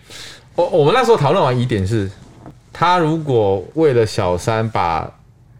[0.55, 2.09] 我我们那时候讨论完疑点是，
[2.71, 5.09] 他如果为了小三把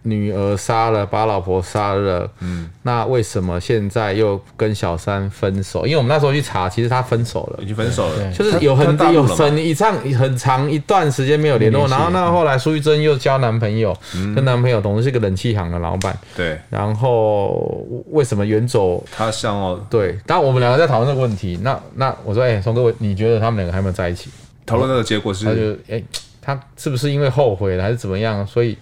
[0.05, 5.85] 女儿杀了，把老婆杀了，嗯，那为什么现在又跟小三分手？
[5.85, 11.87] 因为我们那时候去查，其实他分手了，已经分手了，就是有很有很一长很长一段时间没有联络。
[11.87, 13.95] 然后那后来苏玉珍又交男朋友，
[14.35, 16.57] 跟男朋友同时是个冷气行的老板，对。
[16.69, 19.83] 然后为什么远走他乡哦？
[19.89, 20.17] 对。
[20.25, 24.29] 当我们两个在讨论这个问题，那那我说，哎，松哥，你觉得他们两个还有没有在一起？
[24.65, 26.05] 讨论那个结果是，他就哎、欸，
[26.41, 28.45] 他是不是因为后悔了还是怎么样？
[28.47, 28.77] 所以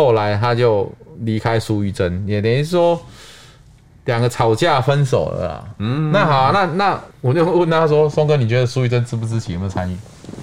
[0.00, 2.98] 后来他就离开苏玉珍，也等于说
[4.06, 5.74] 两个吵架分手了啦。
[5.76, 9.94] 嗯，那好、啊，那那我就问他说：“松哥，你觉得苏玉珍知不知情，有没有参与？”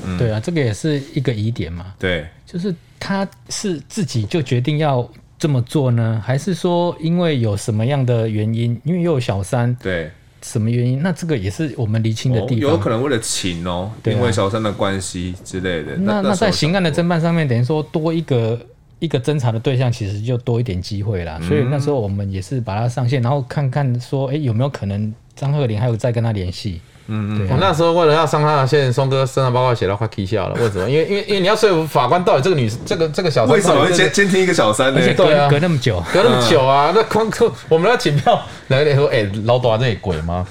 [0.06, 1.88] 嗯，对啊，这个也是一个疑点嘛。
[1.98, 8.80] 对，就是他是自己就决定要这么做呢，还是说因为有什么样的原因？
[8.84, 9.76] 因为又有小三。
[9.82, 10.12] 对。
[10.44, 11.02] 什么原因？
[11.02, 12.70] 那这个也是我们厘清的地方。
[12.70, 15.98] 哦、有可能为了情哦，啊、因为小三的关系之类的。
[15.98, 18.58] 那那在刑案的侦办上面，等于说多一个
[19.00, 21.38] 一个侦查的对象，其实就多一点机会啦。
[21.42, 26.82] 嗯、所以那时候我们也是把它上线，然后看看说，哎、欸，有没有可能张鹤龄还有再跟他联系。
[27.08, 30.56] 嗯嗯，我那时候为了要上他的线，松哥身上报告写到快气笑了。
[30.62, 30.90] 为什么？
[30.90, 35.00] 因为 因为因为你要说服法官，到底这个女这个这个小三为什么会监监听一个小三呢？
[35.16, 36.92] 对啊，隔那么久，隔那么久啊！
[36.94, 37.30] 那光
[37.70, 40.46] 我们要请票来来说，哎，老短这里鬼吗？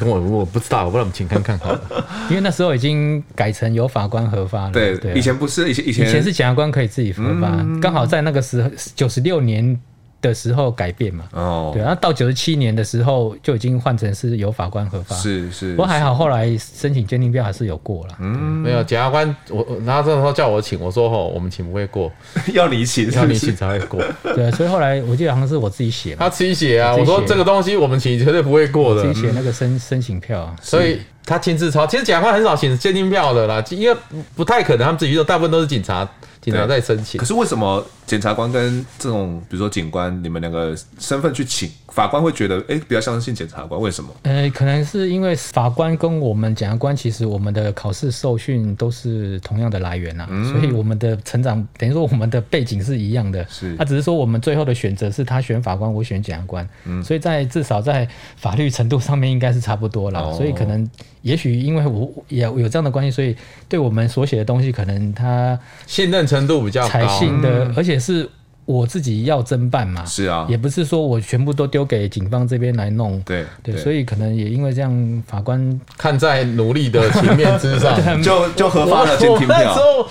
[0.00, 1.80] 我我不知道，我不知道，我们请看看好了。
[2.28, 4.70] 因为那时候已经改成由法官核发了。
[4.70, 7.50] 对对，以前不是，以前以前以前是检察官可以自己核发，
[7.80, 9.80] 刚好在那个时候九十六年。
[10.22, 18.28] 的时候改变嘛，哦，对，然后到九十七年的时候就已经换成是由法官核发，是是，不过还好后来申请鉴定票还是有过了，嗯，
[18.62, 22.10] 没有检察官我，然后这时候叫我请，我说吼，我们请不会过，
[22.54, 24.00] 要你请，要你请才会过，
[24.34, 30.42] 对，所以后来我记得好像是我自己写，他自己写啊，我说这个东西我们请绝对不会过的，自己写那个申申请票。
[30.42, 31.00] 啊，所以
[31.32, 33.96] 他亲自抄，其实检察官很少请鉴定票的啦，因为
[34.36, 36.08] 不太可能，他们自己说大部分都是警察。
[36.42, 43.80] 警察在申请，可是为什么检察官跟这种，比如说警官，你们两个身份去请法官会觉得，哎，比较相信检察官？
[43.80, 44.10] 为什么？
[44.22, 53.46] 呃，可能是因为法官跟我们检察官，其实我们的考试受训都是同样的来源啊，嗯、所以我们的成长等于说我们的背景是一样的。
[53.48, 56.68] 是，他只是说我们最后的选择是他选法官，我选检察官。
[56.86, 60.24] 嗯，所以在至少在法律程度上面应该是差不多了。
[60.24, 60.90] 哦、所以可能
[61.22, 63.36] 也许因为我也有这样的关系，所以
[63.68, 65.56] 对我们所写的东西，可能他
[65.86, 66.22] 信任。
[66.32, 68.26] 程度比较高，采信的，而且是
[68.64, 79.58] 我自己要侦办嘛，是啊，也不是说我全部都丢给警方这边来弄，对对，所以可能也因为这样，法官看在努力的情面之上， 就就核发了监听票。
[79.58, 80.08] 那时候，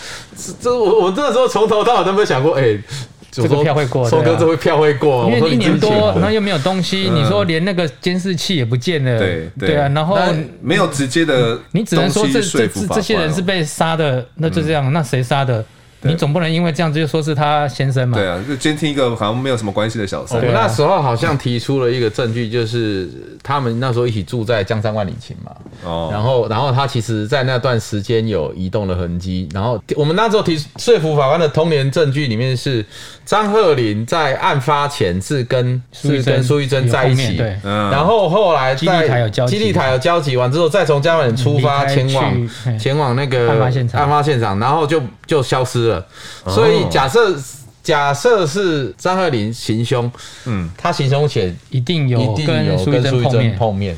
[0.60, 2.78] 这我我那时候从头到尾都没有想过，哎，
[3.32, 10.18] 这个票会过，收割这回票会过，因为一年多，然后又没有东西，你说连那个监视器也不见了，对对啊，然后
[10.62, 15.64] 没有直接的，你只能说这这这些人是被杀的，那就这样，那谁杀的？
[16.04, 18.18] 你总不能因为这样子就说是他先生嘛？
[18.18, 20.44] 对啊，就监听一个好像没有什么关系的小三。
[20.44, 23.08] 我那时候好像提出了一个证据，就是
[23.44, 25.52] 他们那时候一起住在江山万里情嘛。
[25.84, 26.10] 哦。
[26.12, 29.48] 然后，然后他其实在那段时间有移动的痕迹。
[29.54, 32.84] 然后我们那时候提说服法官的通联证据里面是
[33.32, 37.38] 张鹤龄在案发前是跟是跟苏玉珍在一起。
[37.38, 37.58] 对。
[37.64, 46.06] 然后后来在基地台有交集，基地台有交集完之后，再从江万里出发前往前往那个案发现场，案发现场，然后就就消失了。
[46.46, 47.34] 所以假设
[47.92, 50.10] 假设是张鹤龄行凶，
[50.46, 53.98] 嗯，他行凶前一定有一定有跟苏玉珍碰面，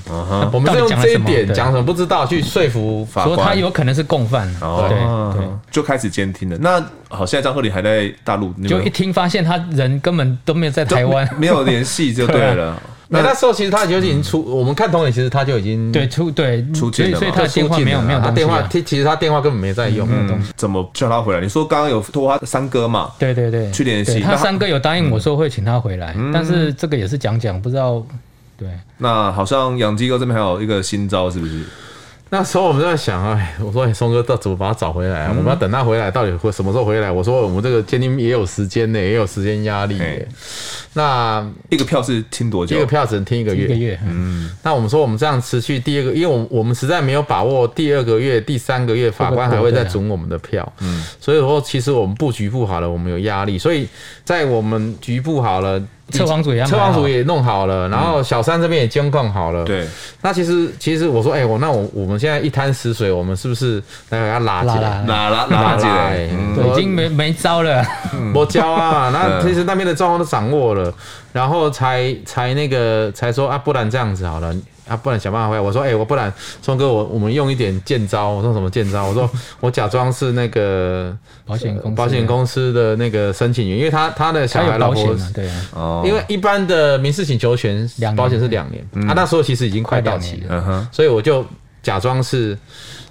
[0.52, 6.58] 我们用这一点讲什么不知道去说服法官，说他有可能是共犯，对对，就开始监听了。
[6.60, 12.76] 那好，现在张鹤林还在大陆，就一听发现他人根本都没有在台湾，没有联系就对了。
[13.14, 20.08] 那那时候其实他就已经出，我们看通了其实他就已经对出对出去了，所以他的电话没有没有他电话，其实他电话根本没在用。
[20.56, 21.40] 怎么叫他回来？
[21.40, 23.12] 你说刚刚有托他三哥嘛？
[23.20, 28.04] 对对对，去联系他三哥有答应我说会请他回来，但是这个也是讲讲，不知道。
[28.56, 31.64] 对，那好像养鸡哥这边还有一个新招，是不是？
[32.34, 35.36] 那时候我们就在想，哎，我说，哎，松哥，到怎么把他找回来啊？
[35.38, 37.12] 我们要等他回来，到底会什么时候回来？
[37.12, 40.02] 我说，我们这个监听也有时间呢，也有时间压力。
[40.94, 42.76] 那一个票是听多久？
[42.76, 43.66] 一个票只能听一个月。
[43.66, 44.50] 一个月，嗯。
[44.64, 51.06] 那我们说我们这样持续第二个，因为我们我们实在没有把握第二个月、第三个月法官还会再准我们的票，嗯。
[51.20, 53.88] 所以说，其实我们布局布好了，我们有压力，所以
[54.26, 55.80] 在我们局部好了。
[56.12, 59.64] 测谎组也测谎组也弄好了，然后小三这边也监控好了。
[59.64, 59.88] 对，
[60.22, 65.04] 那其实其实我说，哎，我那我我们现在一滩死水，我们是不是来给他拉起来？
[65.08, 67.84] 拉拉拉起来，对，已经没没招了。
[68.34, 70.94] 没招啊， 那其实那边的状况都掌握了，
[71.32, 74.54] 然后才才那个才说啊，不然这样子好了。
[74.88, 75.62] 啊，不然想办法回来。
[75.62, 76.32] 我说，哎、欸，我不然，
[76.62, 78.30] 聪哥，我我们用一点贱招。
[78.30, 79.06] 我说什么贱招？
[79.06, 79.30] 我说
[79.60, 81.16] 我假装是那个
[81.46, 91.46] 保险公保险公司的那个申请员，因为他他的小孩老婆对啊，哦，因为一般的民事请求权保险是两年，年啊，那时候其实已经快到期了，嗯，所以我就
[91.82, 92.58] 假装是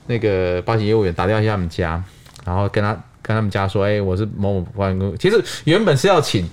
[0.07, 2.03] 那个保险业务员，打电话去他们家，
[2.45, 2.93] 然后跟他
[3.23, 6.47] 跟他们家说，哎、欸，我是某某保险公司，其实原本是要请。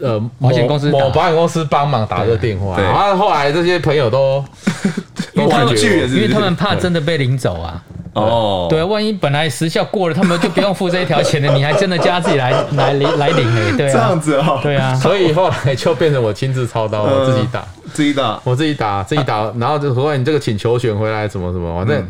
[0.00, 4.44] 呃，保险公司某保险公司帮忙打这个电话，然后后来这些朋友都
[5.34, 7.82] 因为他们因为他们怕真的被领走啊。
[8.14, 22.08] 哦，对，万一本来时效过了，他们就不用付这一条钱了，你还真的叫自己来来领来领哎，对啊，这样子哦，对啊，所以后来就变成我亲自操刀，我自己打，自己打，我自己打，自己打，然后就说你这个请求选回来怎么怎么，反正。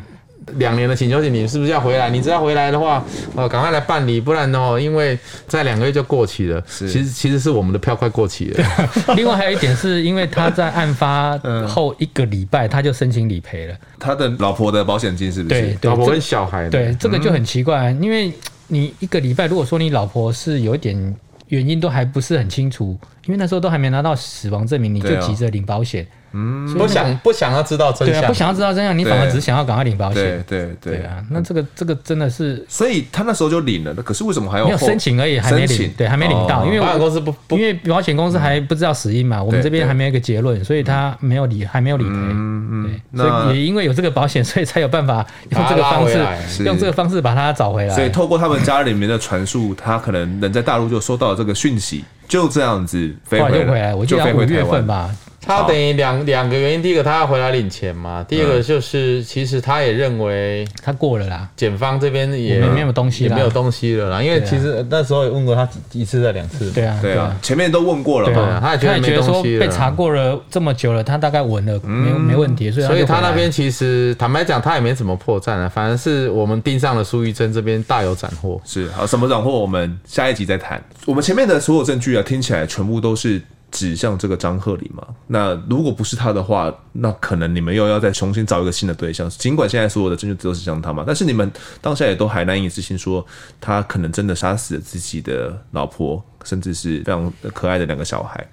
[0.57, 2.11] 两年的请求权，你是不是要回来？
[2.11, 3.05] 你只要回来的话，
[3.37, 6.63] 呃，赶快来办理，不然哦，因为在两个月就过期了。
[6.67, 8.65] 是其实其实是我们的票快过期了。
[9.17, 15.61] 另外还有一点是因为他在案发后一个礼拜他就申请理赔了，他的老婆的保险金是不是？
[15.61, 16.69] 对，对老婆跟小孩。
[16.69, 18.33] 对，这个就很奇怪，因为
[18.67, 21.17] 你一个礼拜，如果说你老婆是有一点
[21.49, 26.07] 原因都还不是很清楚，因为那时候都还没拿到死亡证明，你就急着领保险。
[26.39, 30.45] 嗯，不想不想要知道真相，不想要知道真相，你反而只想要赶快领保险。
[30.47, 31.03] 对对对。
[31.03, 42.11] 啊，那这个这个真的是，所以他那时候就领了，可是为什么还要没有申请而已，还没领，对，还没领到，因为保险公司不，因为保险公司还不知道死因嘛，我们这边还没有一个结论，所以他没有理，还没有理赔。
[42.11, 47.95] 嗯嗯，所以也因为有这个保险， 所以才有办法用这个方式，用这个方式把他找回来。
[47.95, 55.11] 所以透过他们家里面的传述，他可能人在大陆就收到了这个讯息，就这样子飞回来，我记得五月份吧。
[55.41, 80.83] 他等于两两个原因，第一个他要回来领钱嘛，第二个就是其实他也认为他过了啦，检方这边也没有东西，也没有东西了啦，因为其实那时候也问过他一次再两次，对啊，对啊，前面都问过了嘛，他也觉得没东西了，被查过了这么久了，他大概稳了，没没问题，所以所以他那边其实坦白讲，他也没什么破绽啊，反而是我们盯上了苏玉珍这边大有斩获，是好什么斩获，我们下一集再谈。
[81.07, 83.41] 我们前面的所有证据啊，听起来全部都是。
[83.71, 85.07] 指向这个张鹤礼嘛？
[85.27, 89.29] 那如果不是他的话，那可能你们又要再重新找一个新的对象。
[89.31, 91.51] 尽管现在所有的证据都是向他嘛，但是你们
[91.81, 93.25] 当下也都还难以置信，说
[93.61, 98.47] 他可能真的杀死了自己的老婆，甚至是非常可爱的两个小孩。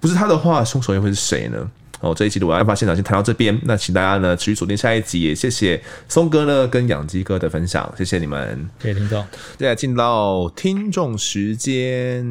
[0.00, 1.70] 不是他的话，凶手又会是谁呢？
[2.02, 9.24] 哦，这一集的我案发现场先谈到这边，那请大家呢持续锁定下一集，也谢谢松哥呢跟养鸡哥的分享，谢谢你们，谢谢听众。
[9.56, 12.26] 接下来进到听众时间，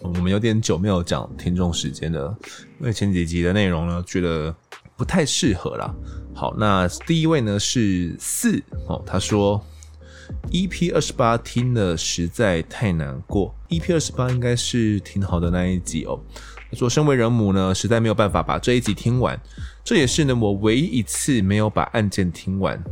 [0.00, 2.34] 我们有点久没有讲听众时间了，
[2.80, 4.54] 因为前几集的内容呢觉得
[4.96, 5.94] 不太适合啦。
[6.34, 9.62] 好，那第一位呢是四哦，他说
[10.50, 16.18] EP 二十八听了实在太难过，EP 二十八应该是挺好的那一集哦。
[16.72, 19.38] 说身为人母呢，实在没有办法把这一集听完，
[19.84, 22.82] 这也是呢我唯一一次没有把案件听完。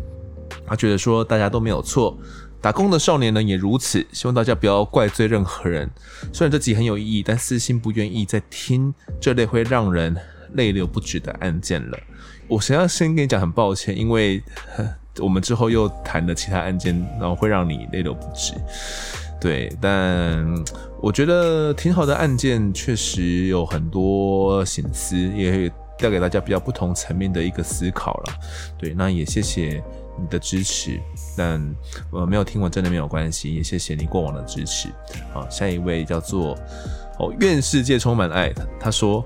[0.67, 2.17] 他觉得说大家都没有错，
[2.61, 4.05] 打工的少年呢也如此。
[4.13, 5.89] 希望大家不要怪罪任何人。
[6.33, 10.15] 虽然这集很有意义，但私心不愿意再听这类会让人
[10.55, 11.99] 泪流不止的案件了。
[12.49, 14.43] 我想要先跟你讲，很抱歉，因为
[15.19, 18.55] 我们之后又谈了其他案件，然后会让你泪流不止。
[19.41, 20.47] 对，但
[21.01, 28.35] 我觉得挺好的案件，确实有很多心思，也带给大家比较不同层面的一个思考了。
[28.79, 29.83] 对，那也谢谢
[30.21, 31.01] 你的支持，
[31.37, 31.61] 但
[32.11, 34.89] 我没有听完真的没有关系，也谢谢你过往的支持。
[35.33, 36.55] 好，下一位叫做
[37.19, 39.25] 哦，愿世界充满爱，他说。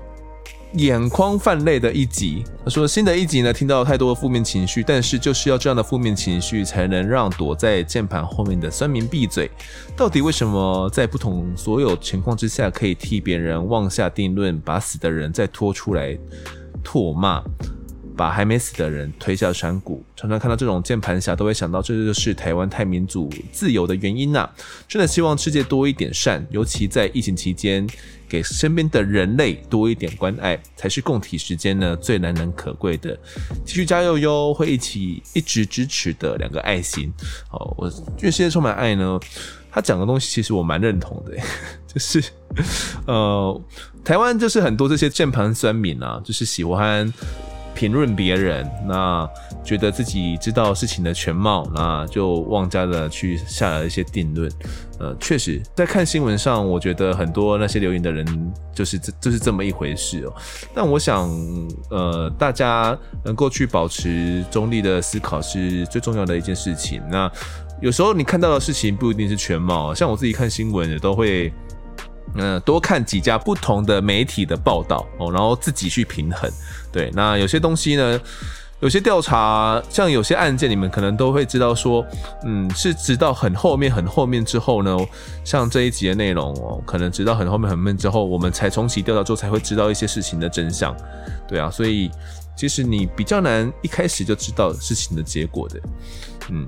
[0.77, 9.49] 眼眶泛泪的一集，他说新的一集呢，听到太多的负面情绪，但是就是要这样的负面情绪，才能让躲在键盘后面的酸民闭嘴。
[9.95, 16.17] 到底为什么在不同所有情况之下，可以替别人妄下定论，把死的人再拖出来
[16.83, 17.41] 唾骂？
[18.17, 24.49] 把还没死的人推下山谷，常常看到这种键盘侠，都会想到这就是台湾太民主自由的原因呐、
[24.87, 27.85] 真的希望世界多一点善，尤其在疫情期间，
[28.27, 33.17] 给身边的人类多一点关爱，才是共体时间呢最难能可贵的。
[33.65, 37.11] 继续加油哟，会一起一直支持的两个爱心。
[37.51, 37.87] 哦，我
[38.17, 39.19] 因为世界充满爱呢。
[39.71, 41.35] 他讲的东西其实我蛮认同的，
[41.85, 42.23] 就是
[43.05, 43.61] 呃，
[44.05, 47.11] 台湾就是很多这些键盘酸民啊，就是喜欢。
[47.75, 49.29] 评论别人，那
[49.63, 54.49] 觉得自己知道事情的全貌，那就妄加的去下了一些定论。
[54.97, 58.25] 呃，确实，在看新闻上，我觉得很多那些留言的人
[58.73, 60.33] 就是这就是这么一回事哦。
[60.73, 61.29] 但我想，
[61.89, 67.03] 呃，大家能够去保持中立的思考是最重要的一件事情。
[67.11, 67.29] 那
[67.81, 71.53] 有时候你看到的事情不一定是全貌，像我自己看新闻也都会。
[72.33, 76.51] 嗯，多看几家不同的媒体的报道哦，然后自己去平衡。
[76.91, 78.19] 对，那有些东西呢，
[78.81, 82.05] 有些调查，像有些案件，你们可能都会知道说，
[82.43, 84.97] 嗯，是直到很后面、很后面之后呢，
[85.45, 90.95] 像这一集的内容哦，可能直到很后面、很后面之后，我们才重启调查之后，才会知道一些事情的真相。
[91.47, 92.11] 对啊，所以
[92.55, 95.79] 其实你比较难一开始就知道事情的结果的，
[96.51, 96.67] 嗯。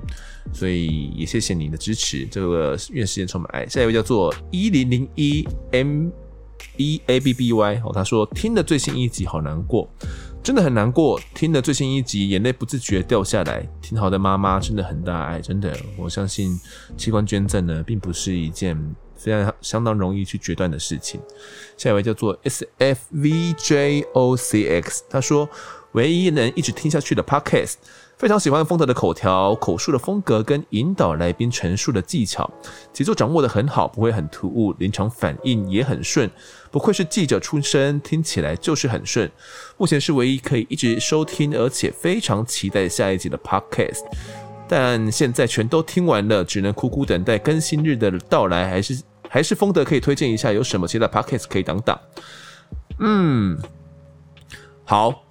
[0.52, 3.66] 所以也谢谢你的支持，这个愿时间充满爱。
[3.66, 6.08] 下一位叫做一零零一 M
[6.78, 9.88] E A B B Y 哦，他说听了最新一集好难过，
[10.42, 11.20] 真的很难过。
[11.34, 13.68] 听了最新一集，眼泪不自觉掉下来。
[13.82, 16.58] 挺好的妈妈真的很大爱，真的，我相信
[16.96, 18.76] 器官捐赠呢，并不是一件
[19.14, 21.20] 非常相当容易去决断的事情。
[21.76, 25.48] 下一位叫做 S F V J O C X，他说
[25.92, 27.74] 唯一能一直听下去的 Podcast。
[28.18, 32.50] 非常喜欢丰德的口条、口述的风格跟引导来宾陈述的技巧，
[32.92, 36.28] 节奏掌握得很好，不会很突兀，临场反应也很顺，
[36.72, 39.30] 不愧是记者出身，听起来就是很顺。
[39.76, 44.02] 目前是唯一可以一直收听，而且非常期待下一集的 Podcast，
[44.66, 48.68] 但现在全都听完了，只能苦苦等待更新日的到来。
[48.68, 51.96] 还是还是丰德可以推荐一下有什么其他 Podcast 可以挡挡？
[52.98, 53.56] 嗯，
[54.84, 55.27] 好。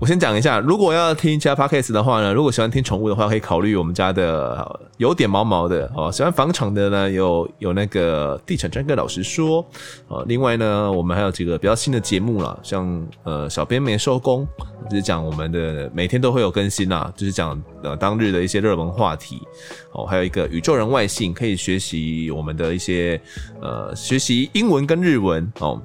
[0.00, 6.10] 我先讲一下，如果要听其他 podcast 的话呢，如果喜欢听宠物的话，可以考虑我们家的有点毛毛的哦。
[6.10, 9.62] 喜欢房产的呢，有有那个地产专哥老师说
[10.08, 10.24] 哦。
[10.26, 14.48] 另外呢，我们还有几个比较新的节目了，像呃，小编没收工，
[14.88, 19.46] 就是讲我们的每天都会有更新啦，就是讲呃当日的一些热门话题
[19.92, 20.04] 哦。
[20.06, 23.20] 还有一个宇宙人外星，可以学习我们的一些
[23.60, 25.80] 呃学习英文跟日文哦。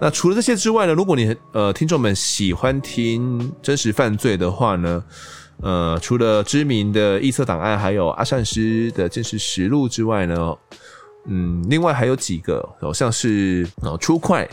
[0.00, 5.04] 那除了这些之外呢，如果你呃听众们喜欢听真实犯罪的话呢，
[5.62, 10.56] 呃，除了知名的异色档案，还有阿善师的真实实录之外呢，
[11.26, 14.48] 嗯，另外还有几个，好像是哦初快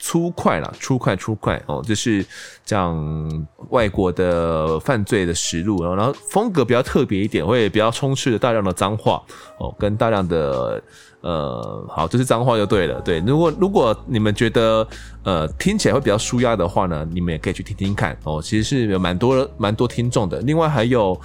[0.00, 2.26] 粗快啦，粗快粗快哦，就是
[2.64, 9.22] 讲外国的犯罪的实录，然后风格比较特别一点，会比较充斥着大量的脏话
[9.58, 10.82] 哦，跟大量的。
[11.22, 12.98] 呃，好，这是脏话就对了。
[13.02, 14.86] 对，如果如果你们觉得
[15.22, 18.40] 呃听起来会比较舒压的话呢，你们也可以去听听看哦。
[18.42, 20.40] 其实是有蛮多蛮多听众的。
[20.40, 21.20] 另外还有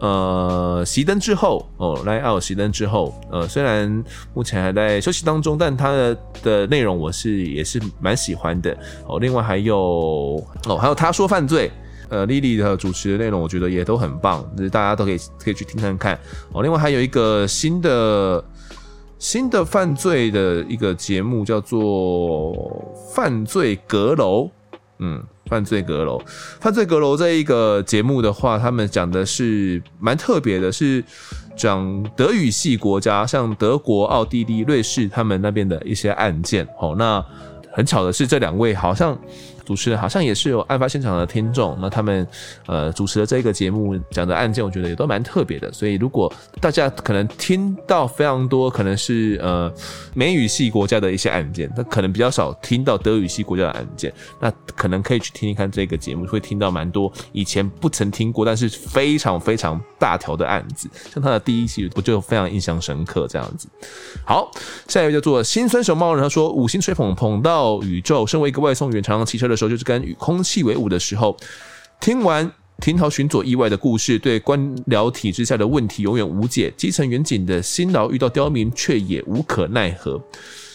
[0.00, 4.04] 呃熄灯之后哦，来奥熄灯之后，呃虽然
[4.34, 9.20] 目前还在休息当中，但它的的内容我是也是蛮喜欢的哦。
[9.20, 11.70] 另外还有哦，还有他说犯罪，
[12.08, 16.18] 呃莉莉的主持的内容我觉得也都很棒，就是大家都可以可以去听看看
[16.50, 16.64] 哦。
[16.64, 18.44] 另外还有一个新的。
[19.18, 22.52] 新的犯罪的一个节目叫做
[23.14, 24.44] 《犯罪阁楼》，
[24.98, 25.18] 嗯，
[25.50, 26.18] 《犯罪阁楼》，
[26.60, 31.02] 《犯罪阁楼》这一个节目的话，他们讲的是蛮特别的，是
[31.56, 36.66] 讲德语系国家，像德国、奥地利、瑞士他们那边的一些案件。
[36.78, 37.24] 哦，那
[37.72, 39.18] 很巧的是，这两位好像。
[39.66, 42.26] 主持人好像也是有案发现场的听众，那他们
[42.66, 45.70] 呃主持的这个节目讲的案件，我觉得也都蛮特别的。
[45.72, 49.70] 所以如果大家可能听到非常多可能是呃
[50.14, 60.88] 美语系国家的一些案件，那可能比较少听到德语系国家的案件，那可能可以去听听看这个节目，会听到蛮多以前不曾听过，但是非常非常大条的案子。
[61.12, 63.68] 像他的第一期，我就非常印象深刻这样子。
[64.24, 64.48] 好，
[64.86, 71.36] 下一位叫做心酸熊猫人，他说五星吹捧捧到宇宙，身为一个外送员，常常骑车的时候就是跟与空气为伍的时候，
[72.00, 72.50] 听完
[72.80, 80.20] 庭桃巡佐意外的故事，对官僚体制下的问题永远无解，基层员警的辛劳遇到刁民却也无可奈何。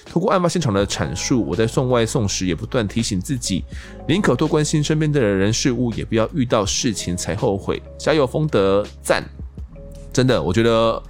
[0.03, 3.63] 通过案发现场的阐述，我在送外送时也不断提醒自己，
[4.07, 7.81] 宁可多关心身边的人事物，也不要遇到事情才后悔。
[7.99, 9.23] 加油，丰德赞！
[10.11, 11.01] 真的，我觉得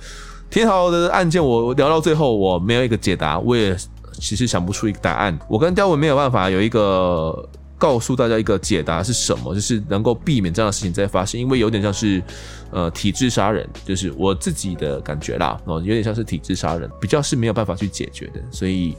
[0.49, 3.76] 挺好的案件，我聊到最后，我没有一个解答，我也
[4.19, 5.39] 其实想不出一个答案。
[5.49, 7.49] 我跟刁文没有办法有一个。
[7.82, 12.22] 告诉大家一个解答是什么，就是能够避免这样的事情再发生，因为有点像是，
[12.70, 18.95] 呃，体制杀人，就是我自己的感觉啦，哦，有点像是体制杀人，比较是没有办法去解决的，所以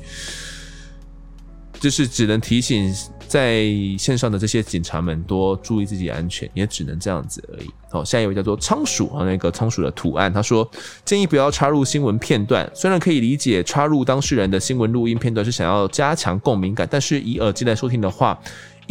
[1.78, 2.92] 就是只能提醒
[3.28, 7.70] 在线上的这些警察们多注意自己安全，也只能这样子而已。
[7.88, 10.68] 好，下一位叫做仓鼠啊，那个仓鼠的图案，他说
[11.04, 18.38] 建议不要插入新闻片段，虽然可以理解插入当事人的新闻录音片段是想要加强共鸣感，但是以耳机来收听的话，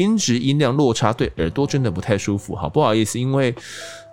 [0.02, 2.56] 音质音量落差对耳朵真的不太舒服。
[2.56, 3.53] 好，不好意思，因为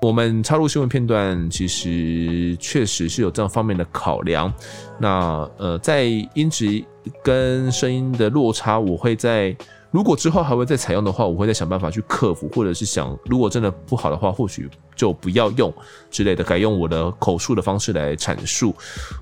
[0.02, 4.52] 我们插入新闻片段，其实确实是有这样方面的考量。
[4.98, 6.04] 那呃，在
[6.34, 6.84] 音质
[7.24, 9.56] 跟声音的落差，我会在。
[9.90, 15.72] 如果之后还会再采用的话，我会再想办法去克服，或者是想，如果真的不好的话，或许就不要用
[16.10, 18.74] 之类的，改用我的口述的方式来阐述。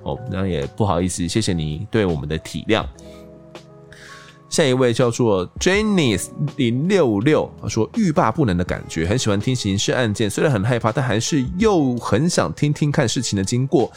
[0.03, 2.85] 哦，那也不好意思，谢谢你对我们的体谅。
[4.57, 13.93] 下一位叫做 Janice 零六六，他说欲罢不能的感觉，很喜欢听刑事案件，虽然很害怕，但还是又很想听听看事情的经过。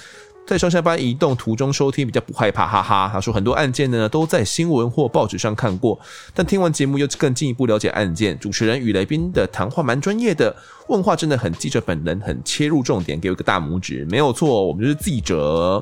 [0.45, 3.09] 在上下班移动途中收听比较不害怕，哈哈。
[3.09, 5.97] 他说很多案件呢都在新闻或报纸上看过，
[6.33, 8.37] 但听完节目又更进一步了解案件。
[8.37, 10.53] 主持人与来宾的谈话蛮专业的，
[10.89, 14.05] 问话真的很记者本人，很切入重点，给我个大拇指。
[14.09, 15.81] 没有错，我们就是记者，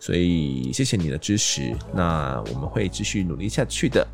[0.00, 1.72] 所以谢谢你的支持。
[1.94, 4.04] 那我们会继续努力下去的。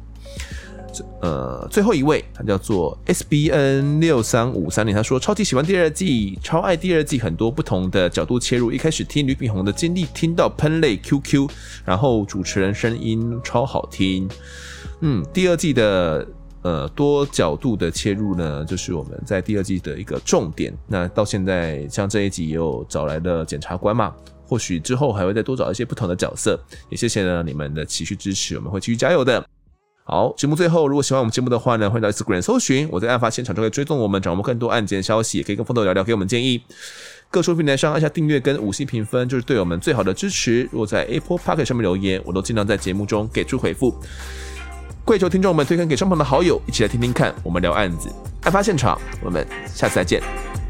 [1.21, 8.73] 呃，最后一位，他叫做 S B N 六三五三零，他说超级喜欢第二季，超爱第二季，很多不同的角度切入。
[8.73, 11.51] 一开始听吕炳宏的经历，听到喷泪 QQ，
[11.85, 14.27] 然后主持人声音超好听。
[15.01, 16.27] 嗯，第二季的
[16.63, 20.73] 呃多角度的切入呢，就是我们在第二季的一个重点。
[20.87, 24.15] 那到现在像这一集也有找来的检察官嘛，
[24.47, 26.59] 或许之后还会再多找一些不同的角色。
[26.89, 29.45] 也谢谢呢你们的持续支持，我们会继续加油的。
[30.05, 36.63] 好，节目最后，如果喜欢我们节目的话呢，欢迎到 Instagram 搜寻，我在案发现场就可以追踪我们，掌握更多案件消息，也可以跟风头聊聊，给我们建议。
[37.29, 40.63] 各收平台上按下订阅跟五星评分，就是对我们最好的支持。
[40.71, 43.93] 如果在 Apple Podcast 上面留言，我都尽量在节目中给出回复。
[45.05, 48.09] 跪求听众们推荐给身旁的好友，一起来听听看，我们聊案子，
[48.43, 50.66] 案发现场，我们下次再见。